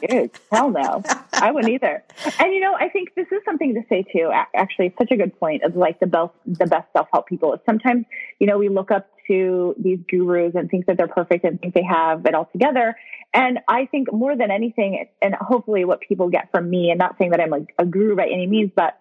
[0.08, 1.02] Dude, hell no.
[1.32, 2.02] I wouldn't either.
[2.38, 4.30] And you know, I think this is something to say too.
[4.54, 7.54] Actually, such a good point of like the best, the best self help people.
[7.54, 8.06] Is sometimes,
[8.38, 11.74] you know, we look up to these gurus and think that they're perfect and think
[11.74, 12.96] they have it all together.
[13.32, 17.16] And I think more than anything, and hopefully what people get from me, and not
[17.16, 18.98] saying that I'm like a guru by any means, but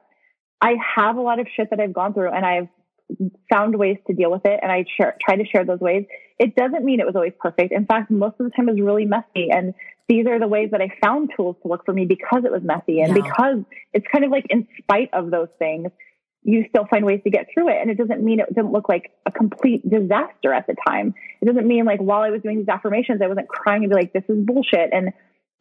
[0.61, 2.67] I have a lot of shit that I've gone through and I've
[3.49, 6.05] found ways to deal with it and I share, try to share those ways.
[6.37, 7.71] It doesn't mean it was always perfect.
[7.73, 9.49] In fact, most of the time it was really messy.
[9.51, 9.73] And
[10.07, 12.61] these are the ways that I found tools to work for me because it was
[12.63, 13.63] messy and because
[13.93, 15.89] it's kind of like in spite of those things,
[16.43, 17.77] you still find ways to get through it.
[17.81, 21.13] And it doesn't mean it didn't look like a complete disaster at the time.
[21.41, 23.95] It doesn't mean like while I was doing these affirmations, I wasn't crying and be
[23.95, 24.89] like, this is bullshit.
[24.93, 25.11] And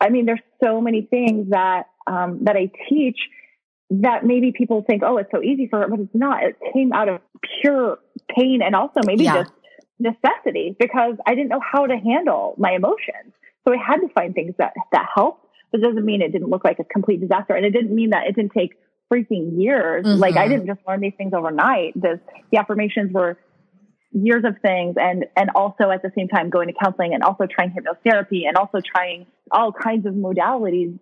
[0.01, 3.19] I mean, there's so many things that, um, that I teach
[3.91, 6.45] that maybe people think, oh, it's so easy for it, but it's not.
[6.45, 7.21] It came out of
[7.61, 7.99] pure
[8.35, 9.43] pain and also maybe yeah.
[9.43, 9.53] just
[9.99, 13.33] necessity because I didn't know how to handle my emotions.
[13.67, 15.47] So I had to find things that, that helped.
[15.71, 17.55] But it doesn't mean it didn't look like a complete disaster.
[17.55, 18.75] And it didn't mean that it didn't take
[19.13, 20.05] freaking years.
[20.05, 20.21] Mm-hmm.
[20.21, 22.01] Like I didn't just learn these things overnight.
[22.01, 23.39] The, the affirmations were
[24.13, 27.47] years of things and, and also at the same time going to counseling and also
[27.47, 30.99] trying hypnotherapy and also trying all kinds of modalities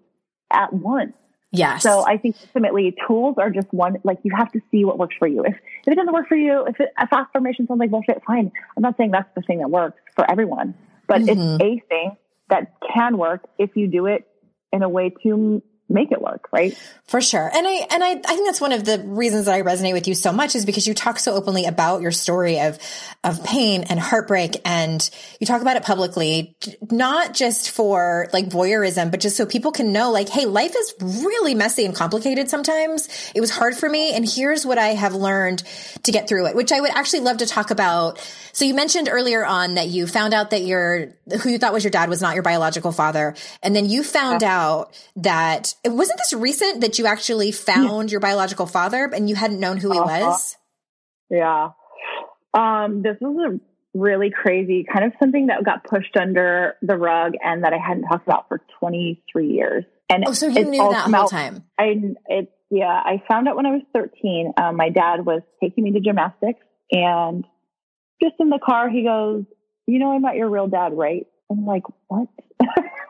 [0.52, 1.14] at once.
[1.52, 1.82] Yes.
[1.82, 5.14] So I think ultimately tools are just one, like you have to see what works
[5.18, 5.44] for you.
[5.44, 8.50] If, if it doesn't work for you, if, it, if affirmation sounds like bullshit, fine.
[8.76, 10.74] I'm not saying that's the thing that works for everyone,
[11.06, 11.60] but mm-hmm.
[11.60, 12.16] it's a thing
[12.50, 14.26] that can work if you do it
[14.72, 16.76] in a way to make it work, right?
[17.06, 17.48] For sure.
[17.54, 20.08] And I and I, I think that's one of the reasons that I resonate with
[20.08, 22.78] you so much is because you talk so openly about your story of
[23.22, 25.08] of pain and heartbreak and
[25.38, 26.56] you talk about it publicly,
[26.90, 30.94] not just for like voyeurism, but just so people can know like, hey, life is
[31.00, 33.08] really messy and complicated sometimes.
[33.34, 35.62] It was hard for me and here's what I have learned
[36.02, 38.18] to get through it, which I would actually love to talk about.
[38.52, 41.84] So you mentioned earlier on that you found out that your who you thought was
[41.84, 44.60] your dad was not your biological father and then you found yeah.
[44.60, 48.12] out that it wasn't this recent that you actually found yeah.
[48.12, 50.26] your biological father and you hadn't known who he uh-huh.
[50.26, 50.56] was?
[51.30, 51.70] Yeah.
[52.54, 53.60] Um, this was a
[53.98, 58.04] really crazy kind of something that got pushed under the rug and that I hadn't
[58.04, 59.84] talked about for 23 years.
[60.08, 61.64] And oh, so you knew that whole time?
[61.78, 64.52] I, it, yeah, I found out when I was 13.
[64.56, 66.60] Um, my dad was taking me to gymnastics
[66.90, 67.44] and
[68.22, 69.44] just in the car, he goes,
[69.86, 71.26] you know, I'm not your real dad, right?
[71.50, 72.28] I'm like, what?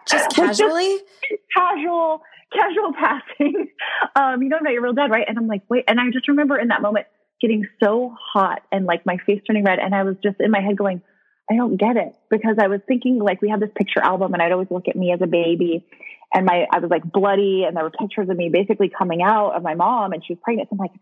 [0.09, 0.99] Just casually?
[1.29, 2.23] just casual,
[2.53, 3.69] casual passing.
[4.15, 5.25] Um, you know your real dad, right?
[5.27, 5.85] And I'm like, wait.
[5.89, 7.07] And I just remember in that moment
[7.41, 9.79] getting so hot and like my face turning red.
[9.79, 11.03] And I was just in my head going,
[11.51, 14.43] I don't get it because I was thinking like we had this picture album and
[14.43, 15.87] I'd always look at me as a baby
[16.35, 19.55] and my, I was like bloody and there were pictures of me basically coming out
[19.55, 20.69] of my mom and she was pregnant.
[20.69, 20.93] So I'm like,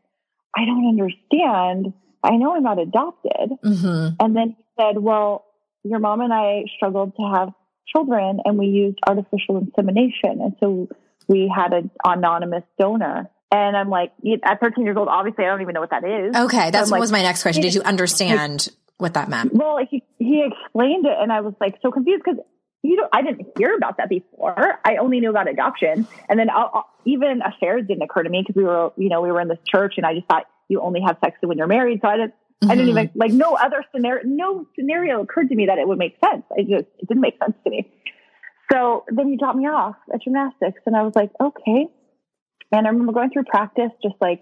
[0.57, 1.95] I don't understand.
[2.23, 3.59] I know I'm not adopted.
[3.65, 4.17] Mm-hmm.
[4.21, 5.45] And then he said, well,
[5.85, 7.53] your mom and I struggled to have
[7.87, 10.41] children and we used artificial insemination.
[10.41, 10.89] And so
[11.29, 13.31] we had an anonymous donor.
[13.53, 14.13] And I'm like,
[14.45, 16.35] at 13 years old, obviously I don't even know what that is.
[16.35, 16.71] Okay.
[16.71, 17.63] That like, was my next question.
[17.63, 19.53] Did you understand what that meant?
[19.55, 22.41] Well, he, he explained it and I was like so confused because
[22.83, 24.79] you know, I didn't hear about that before.
[24.85, 26.07] I only knew about adoption.
[26.29, 29.23] And then I'll, I'll, even affairs didn't occur to me because we were, you know,
[29.23, 31.67] we were in this church and I just thought you only have sex when you're
[31.67, 32.01] married.
[32.03, 32.71] So I didn't, Mm-hmm.
[32.71, 34.23] I didn't even like no other scenario.
[34.25, 36.45] No scenario occurred to me that it would make sense.
[36.53, 37.93] I just it didn't make sense to me.
[38.73, 41.87] So then he dropped me off at gymnastics, and I was like, okay.
[42.73, 44.41] And I remember going through practice, just like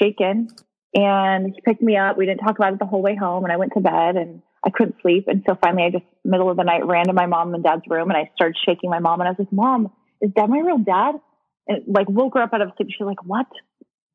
[0.00, 0.48] shaken.
[0.94, 2.16] And he picked me up.
[2.16, 4.42] We didn't talk about it the whole way home, and I went to bed, and
[4.64, 5.26] I couldn't sleep.
[5.28, 7.82] And so finally, I just middle of the night ran to my mom and dad's
[7.88, 9.92] room, and I started shaking my mom, and I was like, "Mom,
[10.22, 11.16] is dad my real dad?"
[11.68, 12.88] And like woke her up out of sleep.
[12.90, 13.46] She's like, "What?"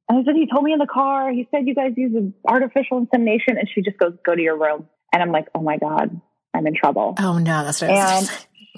[0.09, 2.97] And I said, he told me in the car, he said, you guys use artificial
[2.97, 3.57] insemination.
[3.59, 4.87] And she just goes, go to your room.
[5.13, 6.19] And I'm like, oh my God,
[6.53, 7.13] I'm in trouble.
[7.19, 8.27] Oh no, that's what And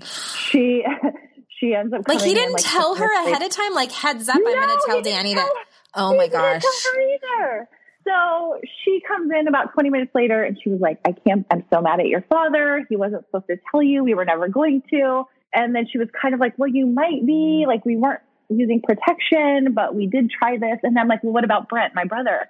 [0.03, 0.83] she,
[1.59, 4.27] she ends up like he didn't in, like, tell her ahead of time, like heads
[4.27, 5.65] up, no, I'm going to tell Danny tell, that.
[5.95, 6.63] Oh my gosh.
[6.63, 7.69] either.
[8.05, 11.63] So she comes in about 20 minutes later and she was like, I can't, I'm
[11.71, 12.85] so mad at your father.
[12.89, 14.03] He wasn't supposed to tell you.
[14.03, 15.23] We were never going to.
[15.53, 17.67] And then she was kind of like, well, you might be mm.
[17.67, 18.21] like, we weren't
[18.51, 20.79] using protection, but we did try this.
[20.83, 22.47] And I'm like, well, what about Brent, my brother?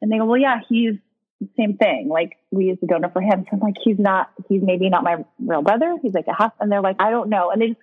[0.00, 0.94] And they go, well, yeah, he's
[1.56, 2.08] same thing.
[2.08, 3.44] Like we used a donor for him.
[3.50, 5.96] So I'm like, he's not, he's maybe not my real brother.
[6.00, 6.52] He's like a half.
[6.60, 7.50] And they're like, I don't know.
[7.50, 7.80] And they just,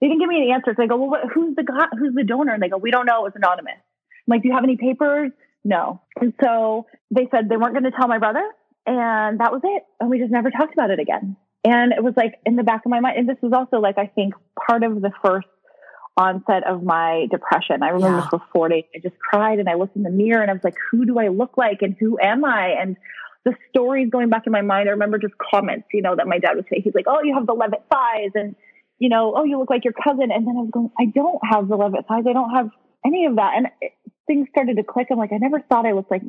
[0.00, 0.76] they didn't give me any answers.
[0.76, 1.64] They go, well, what, who's the
[1.98, 2.54] who's the donor?
[2.54, 3.20] And they go, we don't know.
[3.20, 3.74] It was anonymous.
[3.76, 5.32] I'm like, do you have any papers?
[5.64, 6.00] No.
[6.20, 8.44] And so they said they weren't going to tell my brother.
[8.86, 9.84] And that was it.
[10.00, 11.36] And we just never talked about it again.
[11.64, 13.18] And it was like in the back of my mind.
[13.18, 14.34] And this was also like, I think
[14.66, 15.46] part of the first
[16.16, 17.82] onset of my depression.
[17.82, 18.28] I remember yeah.
[18.28, 20.62] for four days, I just cried and I looked in the mirror and I was
[20.62, 22.76] like, who do I look like and who am I?
[22.80, 22.96] And
[23.44, 26.38] the stories going back in my mind, I remember just comments, you know, that my
[26.38, 26.80] dad would say.
[26.80, 28.54] He's like, oh, you have the Levitt thighs and,
[28.98, 30.30] you know, oh, you look like your cousin.
[30.30, 32.24] And then I was going, I don't have the Levitt thighs.
[32.28, 32.70] I don't have
[33.04, 33.54] any of that.
[33.56, 33.92] And it,
[34.26, 35.08] things started to click.
[35.10, 36.22] I'm like, I never thought I looked like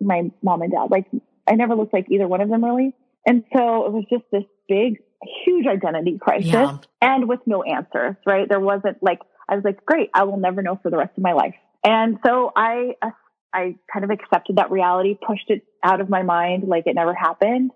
[0.00, 0.90] my mom and dad.
[0.90, 1.06] Like,
[1.46, 2.94] I never looked like either one of them really.
[3.26, 5.02] And so it was just this big,
[5.44, 6.78] huge identity crisis yeah.
[7.00, 8.48] and with no answers, right?
[8.48, 11.22] There wasn't like, I was like, great, I will never know for the rest of
[11.22, 11.54] my life.
[11.84, 13.10] And so I, uh,
[13.52, 17.14] I kind of accepted that reality, pushed it out of my mind like it never
[17.14, 17.70] happened.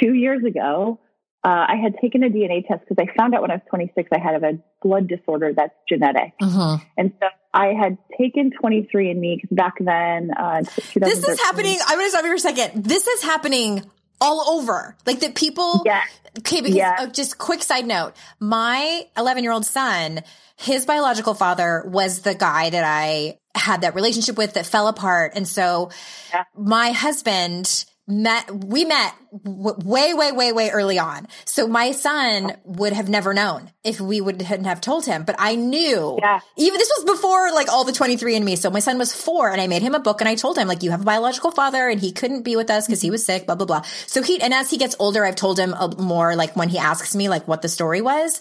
[0.00, 1.00] Two years ago,
[1.44, 4.08] uh, I had taken a DNA test because I found out when I was 26
[4.12, 6.32] I had a blood disorder that's genetic.
[6.40, 6.78] Uh-huh.
[6.96, 11.78] And so I had taken 23andMe because back then, uh, this is happening.
[11.86, 12.84] I'm going to stop you for a second.
[12.84, 13.88] This is happening
[14.20, 14.96] all over.
[15.06, 15.82] Like that people.
[15.84, 16.02] Yeah.
[16.38, 16.60] Okay.
[16.60, 16.96] Because yeah.
[16.98, 20.20] uh, just quick side note, my 11 year old son,
[20.56, 25.32] his biological father was the guy that I had that relationship with that fell apart.
[25.34, 25.90] And so
[26.32, 26.44] yeah.
[26.56, 31.26] my husband met, we met w- way, way, way, way early on.
[31.44, 35.36] So my son would have never known if we would hadn't have told him, but
[35.38, 36.40] I knew yeah.
[36.56, 38.58] even this was before like all the 23andMe.
[38.58, 40.68] So my son was four and I made him a book and I told him
[40.68, 43.24] like, you have a biological father and he couldn't be with us because he was
[43.24, 43.82] sick, blah, blah, blah.
[44.06, 46.78] So he, and as he gets older, I've told him uh, more like when he
[46.78, 48.40] asks me like what the story was.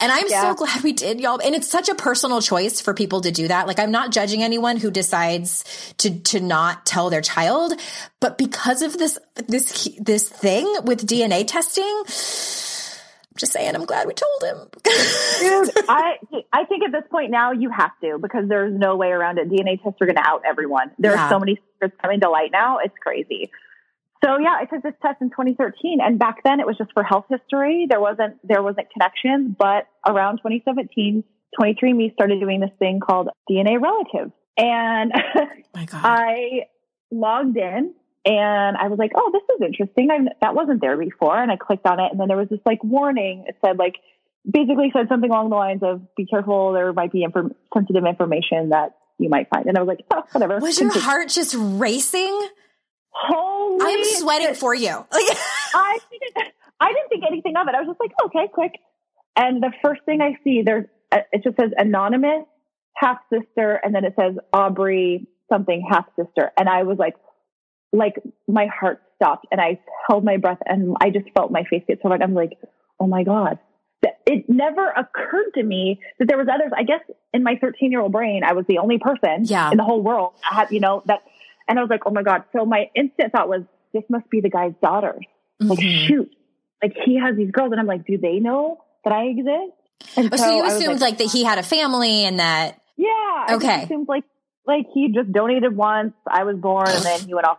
[0.00, 0.42] And I'm yeah.
[0.42, 1.40] so glad we did y'all.
[1.42, 3.66] And it's such a personal choice for people to do that.
[3.66, 5.64] Like I'm not judging anyone who decides
[5.98, 7.74] to, to not tell their child,
[8.20, 14.06] but because of this, this, this thing with DNA testing, I'm Just saying, I'm glad
[14.06, 14.68] we told him.
[15.40, 16.14] Dude, I
[16.52, 19.48] I think at this point now you have to because there's no way around it.
[19.50, 20.90] DNA tests are going to out everyone.
[20.98, 21.26] There Yeah.
[21.26, 22.78] are so many secrets coming to light now.
[22.78, 23.50] It's crazy.
[24.24, 27.02] So yeah, I took this test in 2013, and back then it was just for
[27.02, 27.86] health history.
[27.88, 31.22] There wasn't there wasn't connections, but around 2017,
[31.60, 35.12] 23andMe started doing this thing called DNA Relative, and
[35.74, 36.00] my God.
[36.04, 36.62] I
[37.10, 37.94] logged in
[38.26, 40.10] and I was like, oh, this is interesting.
[40.10, 41.40] I, that wasn't there before.
[41.40, 42.10] And I clicked on it.
[42.10, 43.44] And then there was this like warning.
[43.46, 43.94] It said like,
[44.48, 46.72] basically said something along the lines of be careful.
[46.72, 49.66] There might be inform- sensitive information that you might find.
[49.66, 50.58] And I was like, oh, whatever.
[50.58, 52.48] Was your heart just racing?
[53.10, 54.56] Holy I'm sweating shit.
[54.56, 54.90] for you.
[55.12, 57.74] I didn't, I didn't think anything of it.
[57.76, 58.72] I was just like, okay, quick.
[59.36, 62.44] And the first thing I see, there's, uh, it just says anonymous
[62.94, 63.80] half sister.
[63.82, 66.50] And then it says Aubrey something half sister.
[66.58, 67.14] And I was like,
[67.92, 68.14] like
[68.48, 72.00] my heart stopped and I held my breath and I just felt my face get
[72.02, 72.22] so red.
[72.22, 72.58] I'm like,
[73.00, 73.58] oh my God.
[74.02, 76.72] That- It never occurred to me that there was others.
[76.76, 77.00] I guess
[77.32, 79.70] in my 13 year old brain, I was the only person Yeah.
[79.70, 80.34] in the whole world.
[80.50, 81.20] I had, you know, that,
[81.68, 82.44] and I was like, oh my God.
[82.54, 83.62] So my instant thought was,
[83.94, 85.18] this must be the guy's daughter.
[85.58, 86.06] like Mhm.
[86.06, 86.30] shoot
[86.82, 89.72] like he has these girls and i'm like do they know that i exist
[90.18, 93.08] and Oh, so you assumed like, that he had a family and that yeah
[93.48, 93.82] I Okay.
[93.84, 94.24] assumed like
[94.66, 97.56] like he just donated once i was born and then he went off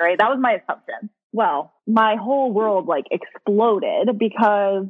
[0.00, 0.16] right?
[0.18, 1.10] That was my assumption.
[1.32, 4.86] Well my whole world like exploded because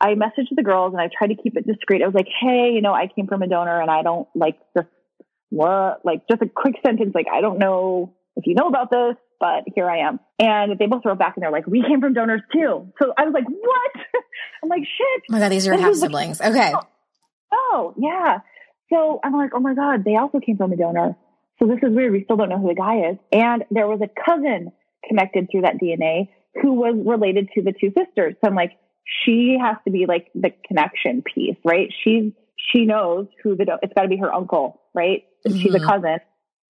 [0.00, 2.02] i messaged the girls and i tried to keep it discreet.
[2.02, 4.58] I was like hey you know i came from a donor and i don't like
[4.76, 4.88] just
[5.50, 9.16] what like just a quick sentence like i don't know if you know about this
[9.40, 10.18] but here i am.
[10.40, 12.92] And they both wrote back and they're like we came from donors too.
[13.00, 13.92] So i was like what?
[14.62, 15.22] I'm like shit.
[15.30, 16.40] Oh my god, these are half siblings.
[16.40, 16.72] Okay.
[17.52, 18.38] oh yeah.
[18.90, 21.16] So i'm like oh my god they also came from a donor
[21.58, 23.16] so this is weird we still don't know who the guy is.
[23.32, 24.72] And there was a cousin
[25.06, 26.28] connected through that dna
[26.62, 28.34] who was related to the two sisters.
[28.40, 28.72] So i'm like
[29.04, 31.92] she has to be like the connection piece right?
[32.04, 35.24] She's she knows who the it's got to be her uncle right?
[35.46, 35.86] She's a Mhm.
[35.86, 36.18] cousin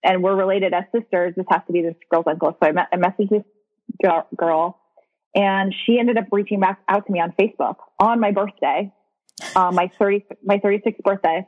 [0.05, 1.35] and we're related as sisters.
[1.37, 2.57] This has to be this girl's uncle.
[2.63, 3.43] So i, met, I messaged this
[4.03, 4.79] girl, girl
[5.35, 8.93] and she ended up reaching back out to me on facebook on my birthday
[9.57, 11.47] uh, my 30 my 36th birthday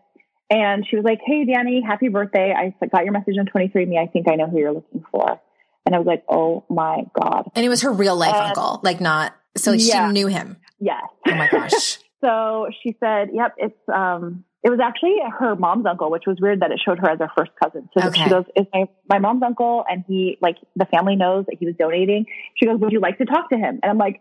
[0.50, 4.06] and she was like hey danny happy birthday i got your message on 23andme i
[4.06, 5.40] think i know who you're looking for
[5.86, 8.80] and i was like oh my god And it was her real life Uh, uncle,
[8.82, 10.06] like not so yeah.
[10.08, 10.56] she knew him.
[10.80, 11.98] yes Oh my gosh.
[12.20, 16.60] so she said yep it's um it was actually her mom's uncle which was weird
[16.60, 18.24] that it showed her as her first cousin so Okay.
[18.24, 21.64] she goes it's my, my mom's uncle and he like the family knows that he
[21.66, 22.26] was donating
[22.56, 24.20] she goes would you like to talk to him and i'm like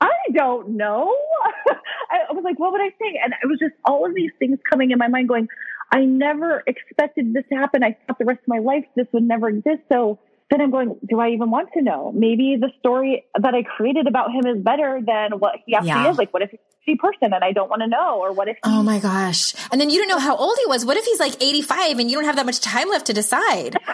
[0.00, 1.14] i don't know
[2.10, 4.58] I, was like what would i say and it was just all of these things
[4.68, 5.48] coming in my mind going
[5.92, 9.24] i never expected this to happen i thought the rest of my life this would
[9.24, 10.18] never exist so
[10.50, 12.10] then I'm going, do I even want to know?
[12.14, 16.10] Maybe the story that I created about him is better than what he actually Yeah.
[16.10, 16.16] is.
[16.16, 18.18] Like, what if he's a person and I don't want to know?
[18.18, 19.54] Or what if Oh my gosh.
[19.70, 20.86] And then you don't know how old he was.
[20.86, 23.76] What if he's like 85 and you don't have that much time left to decide?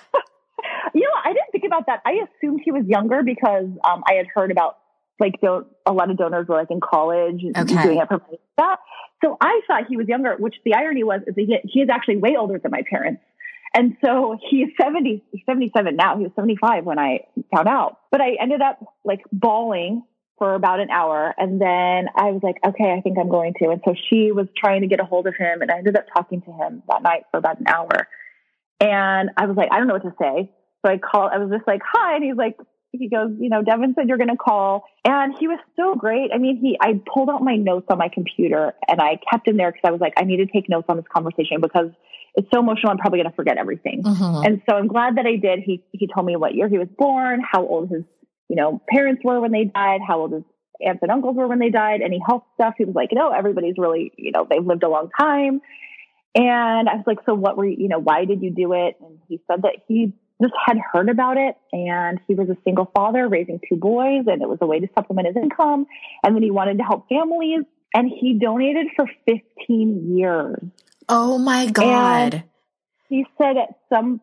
[0.95, 2.03] You know, I didn't think about that.
[2.07, 4.77] I assumed he was younger because um, I had heard about
[5.21, 7.83] like don- a lot of donors were like in college and Okay.
[7.83, 8.79] doing it for money that.
[9.25, 11.89] So I thought he was younger, which the irony was is that he, he is
[11.91, 13.23] actually way older than my parents.
[13.77, 16.17] And so he's 70, he's 77 now.
[16.17, 17.99] He was 75 when I found out.
[18.13, 20.03] But I ended up like bawling
[20.39, 21.35] for about an hour.
[21.37, 23.71] And then I was like, okay, I think I'm going to.
[23.71, 25.63] And so she was trying to get a hold of him.
[25.63, 28.09] And I ended up talking to him that night for about an hour.
[28.81, 30.51] And I was like, I don't know what to say.
[30.85, 32.17] So I called, I was just like, hi.
[32.17, 32.57] And he's like,
[32.99, 34.85] he goes, you know, Devin said you're going to call.
[35.05, 36.31] And he was so great.
[36.35, 39.57] I mean, he, I pulled out my notes on my computer and I kept him
[39.57, 41.91] there because I was like, I need to take notes on this conversation because
[42.35, 42.91] it's so emotional.
[42.91, 44.03] I'm probably going to forget everything.
[44.03, 44.47] Mhm.
[44.47, 45.61] And so I'm glad that I did.
[45.61, 48.03] He, he told me what year he was born, how old his,
[48.49, 50.43] you know, parents were when they died, how old his
[50.85, 52.75] aunts and uncles were when they died, any health stuff.
[52.77, 55.61] He was like, no, everybody's really, you know, they've lived a long time.
[56.35, 58.97] And I was like, so what were you, you know, why did you do it?
[59.01, 60.13] And he said that he
[60.43, 64.43] just had heard about it and he was a single father raising two boys and
[64.43, 65.87] it was a way to supplement his income.
[66.23, 67.61] And then he wanted to help families
[67.95, 70.59] and he donated for 15 years.
[71.09, 72.45] Oh my God.
[73.09, 74.21] He said at some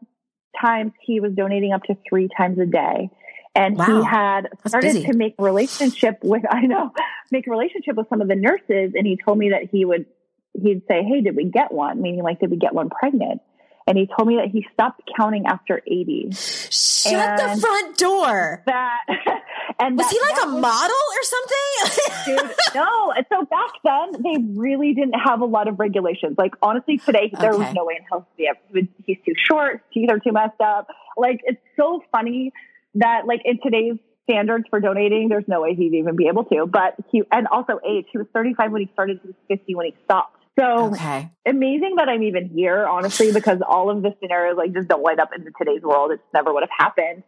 [0.59, 3.09] times he was donating up to three times a day.
[3.55, 3.85] And Wow.
[3.85, 6.91] he had started to make relationship with, I know,
[7.31, 8.93] make a relationship with some of the nurses.
[8.95, 10.05] And he told me that he would,
[10.53, 12.01] he'd say, Hey, did we get one?
[12.01, 13.41] Meaning like, did we get one pregnant?
[13.87, 16.29] And he told me that he stopped counting after 80.
[16.33, 18.63] Shut and- the front door.
[18.67, 18.99] That,
[19.79, 22.45] and Was that- he like a was- model or something?
[22.47, 22.55] dude.
[22.75, 23.11] No.
[23.11, 26.35] And so back then, they really didn't have a lot of regulations.
[26.37, 29.81] Like, honestly, today, there was no way in hell he, he would, he's too short,
[29.93, 30.87] teeth are too messed up.
[31.17, 32.53] Like, it's so funny
[32.95, 33.97] that, like, in today's
[34.29, 36.65] standards for donating, there's no way he'd even be able to.
[36.67, 39.85] But he, and also age, he was 35 when he started, he was 50 when
[39.87, 40.37] he stopped.
[40.59, 41.29] So Okay.
[41.45, 45.19] amazing that I'm even here, honestly, because all of the scenarios like just don't light
[45.19, 46.11] up in today's world.
[46.11, 47.23] It never would have happened.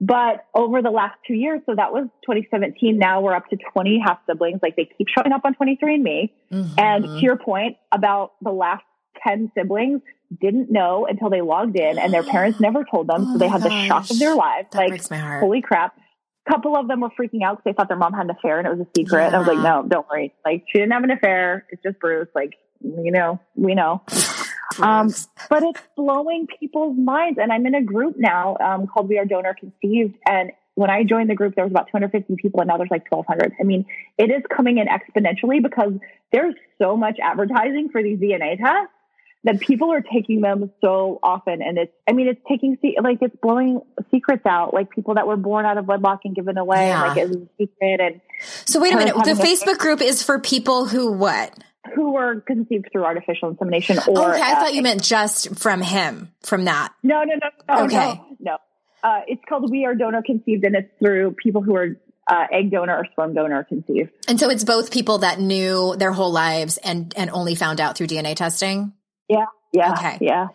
[0.00, 2.98] But over the last two years, so that was 2017.
[2.98, 4.60] Now we're up to 20 half siblings.
[4.62, 6.30] Like they keep showing up on 23andMe.
[6.52, 6.74] Mhm.
[6.78, 8.82] And to your point about the last
[9.22, 10.00] 10 siblings
[10.40, 13.26] didn't know until they logged in and their parents never told them.
[13.28, 14.68] Oh so they had the shock of their lives.
[14.72, 15.40] that like, breaks my heart.
[15.40, 15.96] holy crap.
[16.46, 18.58] A couple of them were freaking out because they thought their mom had an affair
[18.58, 19.26] and it was a secret.
[19.26, 20.34] And I was like, no, don't worry.
[20.44, 21.66] Like she didn't have an affair.
[21.70, 22.28] It's just Bruce.
[22.34, 24.02] Like, you know, we know.
[24.80, 25.12] Um,
[25.50, 27.38] but it's blowing people's minds.
[27.40, 30.16] And I'm in a group now um, called We Are Donor Conceived.
[30.26, 33.10] And when I joined the group, there was about 250 people, and now there's like
[33.10, 33.52] 1,200.
[33.60, 33.86] I mean,
[34.18, 35.92] it is coming in exponentially because
[36.32, 38.92] there's so much advertising for these DNA tests
[39.44, 41.60] that people are taking them so often.
[41.62, 43.80] And it's, I mean, it's taking, like, it's blowing
[44.10, 47.02] secrets out, like people that were born out of wedlock and given away, Yeah.
[47.02, 48.20] like, as a secret, and
[48.64, 49.14] so wait a minute.
[49.14, 51.52] The having a- Facebook group is for people who what?
[51.94, 54.30] who were conceived through artificial insemination or.
[54.32, 56.94] okay, I uh, thought you meant just from him, from that.
[57.02, 58.14] No, no, no, no, Okay.
[58.14, 58.56] no, no.
[59.02, 61.88] Uh, it's called We Are Donor Conceived, and it's through people who are
[62.26, 64.10] uh, egg donor or sperm donor conceived.
[64.26, 67.98] And so it's both people that knew their whole lives and and only found out
[67.98, 68.94] through DNA testing.
[69.28, 70.18] Yeah, yeah, Okay.
[70.20, 70.48] yeah.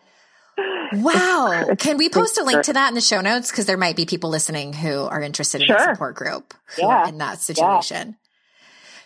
[0.93, 1.65] Wow.
[1.69, 3.51] It's Can we post a link to that in the show notes?
[3.51, 7.07] Because there might be people listening who are interested in a support group Yeah.
[7.07, 8.17] in that situation.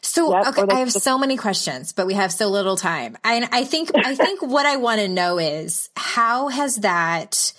[0.01, 3.17] So Yep, okay, I have so many questions, but we have so little time.
[3.23, 7.53] And I think I think what I want to know is how has that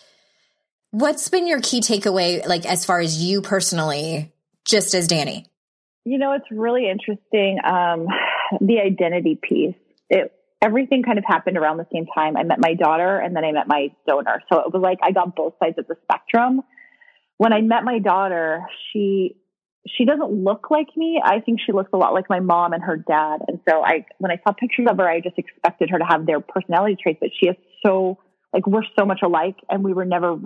[0.90, 4.32] what's been your key takeaway like as far as you personally,
[4.64, 5.46] just as Danny?
[6.04, 7.58] You know, it's really interesting.
[7.64, 8.08] Um,
[8.60, 9.74] the identity piece.
[10.10, 10.30] It
[10.64, 12.36] everything kind of happened around the same time.
[12.36, 14.42] I met my daughter, and then I met my donor.
[14.50, 16.62] So it was like I got both sides of the spectrum.
[17.36, 19.36] When I met my daughter, she
[19.86, 21.20] she doesn't look like me.
[21.22, 23.40] I think she looks a lot like my mom and her dad.
[23.46, 26.24] And so I, when I saw pictures of her, I just expected her to have
[26.24, 28.18] their personality traits, but she is so,
[28.54, 30.36] like, we're so much alike and we were never,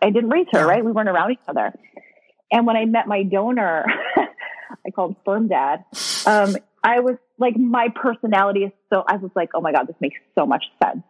[0.00, 0.84] I didn't raise her, right?
[0.84, 1.72] We weren't around each other.
[2.52, 3.86] And when I met my donor,
[4.86, 5.84] I called sperm dad.
[6.26, 9.96] Um, I was like, my personality is so, I was like, oh my God, this
[10.00, 11.02] makes so much sense.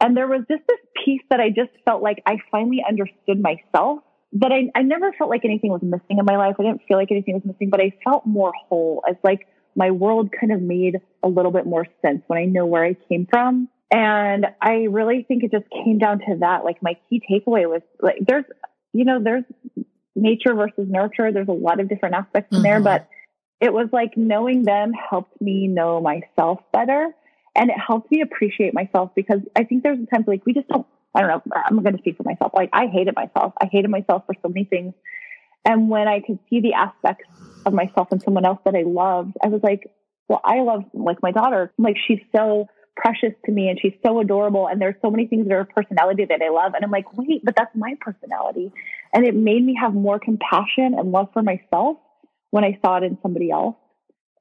[0.00, 4.00] And there was just this piece that I just felt like I finally understood myself
[4.34, 6.56] that I, I never felt like anything was missing in my life.
[6.58, 9.90] I didn't feel like anything was missing, but I felt more whole as like my
[9.90, 13.26] world kind of made a little bit more sense when I know where I came
[13.28, 13.68] from.
[13.90, 16.64] And I really think it just came down to that.
[16.64, 18.44] Like my key takeaway was like, there's,
[18.92, 19.44] you know, there's
[20.14, 21.32] nature versus nurture.
[21.32, 22.84] There's a lot of different aspects in there, Mhm.
[22.84, 23.08] but
[23.60, 27.08] it was like knowing them helped me know myself better.
[27.56, 30.86] And it helped me appreciate myself because I think there's times like we just don't
[31.14, 31.40] I don't know.
[31.64, 32.52] I'm going to speak for myself.
[32.54, 33.54] Like I hated myself.
[33.60, 34.94] I hated myself for so many things.
[35.64, 37.24] And when I could see the aspects
[37.66, 39.90] of myself in someone else that I loved, I was like,
[40.28, 41.72] well, I love like my daughter.
[41.78, 44.68] Like she's so precious to me and she's so adorable.
[44.68, 46.74] And there's so many things are her personality that I love.
[46.74, 48.72] And I'm like, wait, but that's my personality.
[49.12, 51.96] And it made me have more compassion and love for myself
[52.50, 53.76] when I saw it in somebody else.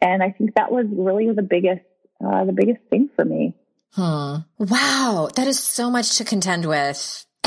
[0.02, 1.82] And I think that was really the biggest,
[2.24, 3.54] uh, the biggest thing for me.
[4.60, 7.26] Wow, that is so much to contend with.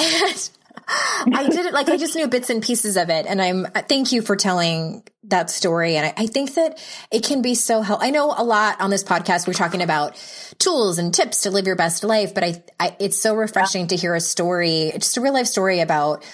[1.32, 4.12] I did it like I just knew bits and pieces of it, and I'm thank
[4.12, 5.96] you for telling that story.
[5.96, 6.82] And I, I think that
[7.12, 8.06] it can be so helpful.
[8.06, 10.16] I know a lot on this podcast we're talking about
[10.58, 13.96] tools and tips to live your best life, but I, I it's so refreshing to
[13.96, 16.24] hear a story, just a real life story about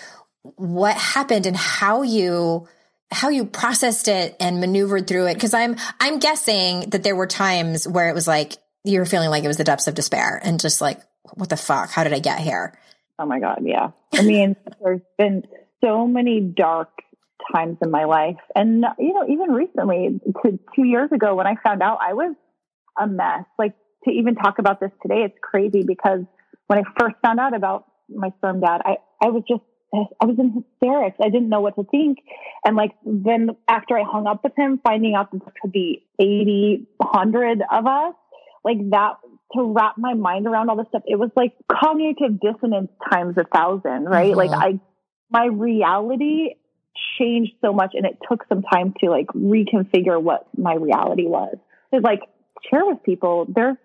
[0.43, 2.69] what happened and how you
[3.11, 7.27] how you processed it and maneuvered through it because i'm i'm guessing that there were
[7.27, 8.55] times where it was like
[8.85, 11.01] you were feeling like it was the depths of despair and just like
[11.35, 12.77] what the fuck how did i get here
[13.19, 13.61] Oh my God.
[13.63, 13.91] Yeah.
[14.15, 15.45] I mean, there's been
[15.83, 16.91] so many dark
[17.55, 18.37] times in my life.
[18.55, 22.35] And, you know, even recently, to two years ago, when I found out I was
[22.99, 26.21] a mess, like to even talk about this today, it's crazy because
[26.67, 29.63] when I first found out about my sperm dad, I, I was just,
[29.95, 31.17] I was in hysterics.
[31.23, 32.19] I didn't know what to think.
[32.65, 36.05] And like, then after I hung up with him, finding out that there could be
[36.19, 38.15] 80, 100 of us,
[38.65, 39.15] like that
[39.55, 41.03] to wrap my mind around all this stuff.
[41.07, 44.37] It was like cognitive dissonance times a thousand, right?
[44.37, 44.61] Like mm-hmm.
[44.61, 44.81] I,
[45.31, 46.55] my reality
[47.19, 51.57] changed so much and it took some time to like reconfigure what my reality was.
[51.93, 52.23] It's like
[52.71, 53.47] share with people.
[53.49, 53.77] There's,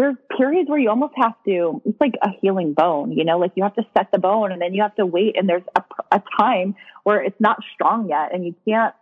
[0.00, 3.52] there's periods where you almost have to, it's like a healing bone, you know, like
[3.54, 5.82] you have to set the bone and then you have to wait and there's a,
[6.10, 6.74] a time
[7.04, 8.94] where it's not strong yet and you can't,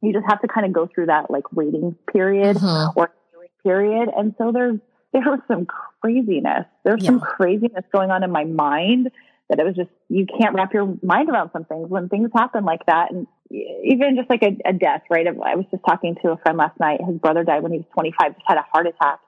[0.00, 2.92] you just have to kind of go through that like waiting period Mhm.
[2.96, 4.08] or healing period.
[4.16, 4.78] And so there's,
[5.12, 5.66] there was some
[6.00, 6.64] craziness.
[6.82, 9.10] There's some craziness going on in my mind
[9.50, 12.64] that it was just, you can't wrap your mind around some things when things happen
[12.64, 13.10] like that.
[13.12, 15.26] And even just like a, a death, right?
[15.26, 17.00] I was just talking to a friend last night.
[17.06, 19.18] His brother died when he was 25, just had a heart attack.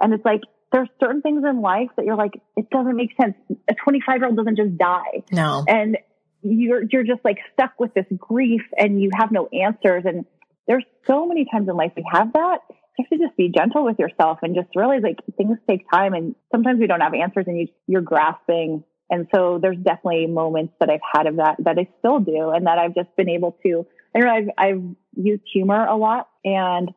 [0.00, 0.42] And it's like,
[0.72, 3.34] there's certain things in life that you're like, it doesn't make sense.
[3.68, 5.24] A 25 year old doesn't just die.
[5.32, 5.64] No.
[5.66, 5.98] And
[6.42, 10.04] you're, you're just like stuck with this grief and you have no answers.
[10.06, 10.24] And
[10.66, 12.58] there's so many times in life we have that.
[12.98, 16.14] You have to just be gentle with yourself and just realize like things take time
[16.14, 18.84] and sometimes we don't have answers and you, you're grasping.
[19.10, 22.66] And so there's definitely moments that I've had of that that I still do and
[22.66, 24.82] that I've just been able to, I know I've, I've
[25.16, 26.90] used humor a lot and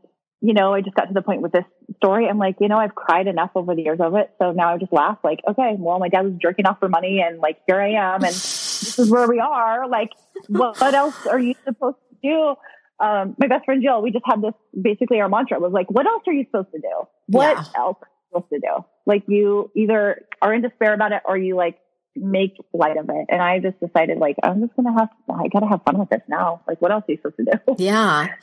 [0.43, 1.63] you know, I just got to the point with this
[1.95, 2.27] story.
[2.27, 4.29] I'm like, you know, I've cried enough over the years of it.
[4.39, 7.23] So now I just laugh like, okay, well, my dad was jerking off for money
[7.25, 8.15] and like, here I am.
[8.15, 9.87] And this is where we are.
[9.87, 10.09] Like,
[10.49, 12.55] what, what else are you supposed to do?
[12.99, 16.05] Um, my best friend Jill, we just had this basically our mantra was like, what
[16.05, 17.07] else are you supposed to do?
[17.27, 17.79] What yeah.
[17.79, 18.85] else are you supposed to do?
[19.05, 21.79] Like you either are in despair about it or you like
[22.17, 23.25] make light of it.
[23.29, 25.97] And I just decided like, I'm just going to have, I got to have fun
[25.99, 26.63] with this now.
[26.67, 27.75] Like, what else are you supposed to do?
[27.81, 28.27] Yeah.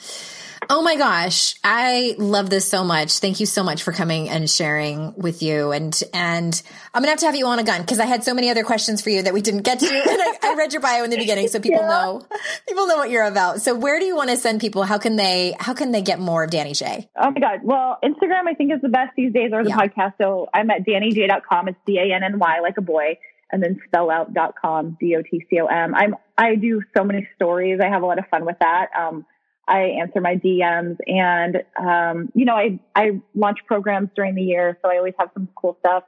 [0.69, 1.55] Oh my gosh.
[1.65, 3.19] I love this so much.
[3.19, 5.73] Thank you so much for coming and sharing with you.
[5.73, 8.35] And, and I'm going to have to have you on again because I had so
[8.35, 9.87] many other questions for you that we didn't get to.
[10.11, 11.49] And I, I read your bio in the beginning.
[11.49, 11.89] So people yeah.
[11.89, 12.23] know,
[12.69, 13.63] people know what you're about.
[13.63, 14.83] So where do you want to send people?
[14.83, 17.09] How can they, how can they get more Danny J?
[17.17, 17.61] Oh my God.
[17.63, 19.79] Well, Instagram, I think is the best these days or the yeah.
[19.79, 20.15] podcast.
[20.21, 21.69] So I'm at DannyJ.com.
[21.69, 23.19] It's D-A-N-N-Y like a boy
[23.53, 25.95] and then spellout.com, D-O-T-C-O-M.
[25.95, 27.81] I'm, I do so many stories.
[27.83, 28.89] I have a lot of fun with that.
[28.99, 29.27] Um,
[29.69, 34.79] I answer my DMs and, um, you know, I, I launch programs during the year.
[34.83, 36.05] So I always have some cool stuff.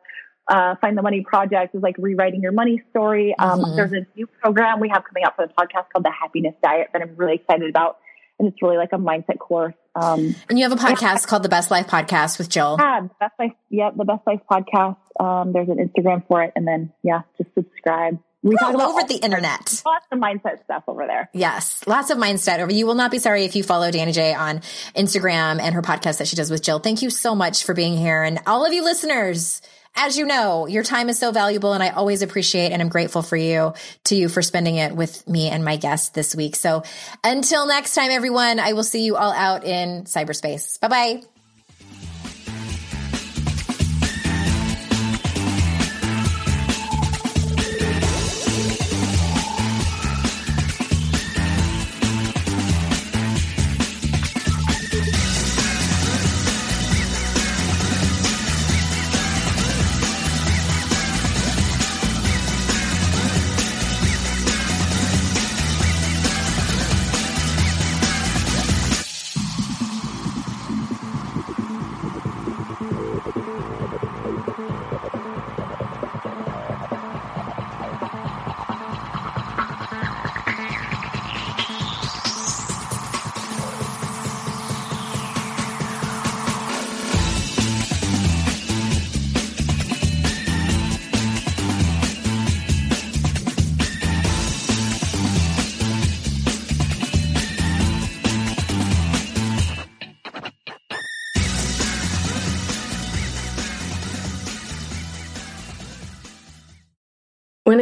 [0.49, 3.35] Uh, Find the Money Project is like rewriting your money story.
[3.39, 3.77] Um, mm-hmm.
[3.77, 6.89] There's a new program we have coming out for the podcast called the Happiness Diet
[6.93, 7.99] that I'm really excited about.
[8.39, 9.75] And it's really like a mindset course.
[9.95, 11.19] Um, and you have a podcast yeah.
[11.19, 12.77] called the Best Life Podcast with Jill.
[12.81, 13.53] Yeah, Best Life.
[13.71, 14.97] Yep, the Best Life Podcast.
[15.21, 18.19] Um, there's an Instagram for it, and then yeah, just subscribe.
[18.43, 19.83] We talk about over the internet.
[19.87, 21.31] Lots of mindset stuff over there.
[21.33, 22.73] Yes, lots of mindset over.
[22.73, 24.59] You will not be sorry if you follow Danny J on
[24.97, 26.81] Instagram and her podcast that she does with Jill.
[26.81, 29.63] Thank you so much for being here, and all of you listeners.
[29.95, 33.21] As you know, your time is so valuable and I always appreciate and I'm grateful
[33.21, 33.75] for you
[34.05, 36.57] to you for spending it with me and my guests this week.
[36.57, 36.83] So
[37.23, 40.81] until next time, everyone, I will see you all out in cyberspace.
[40.81, 41.23] Bye bye.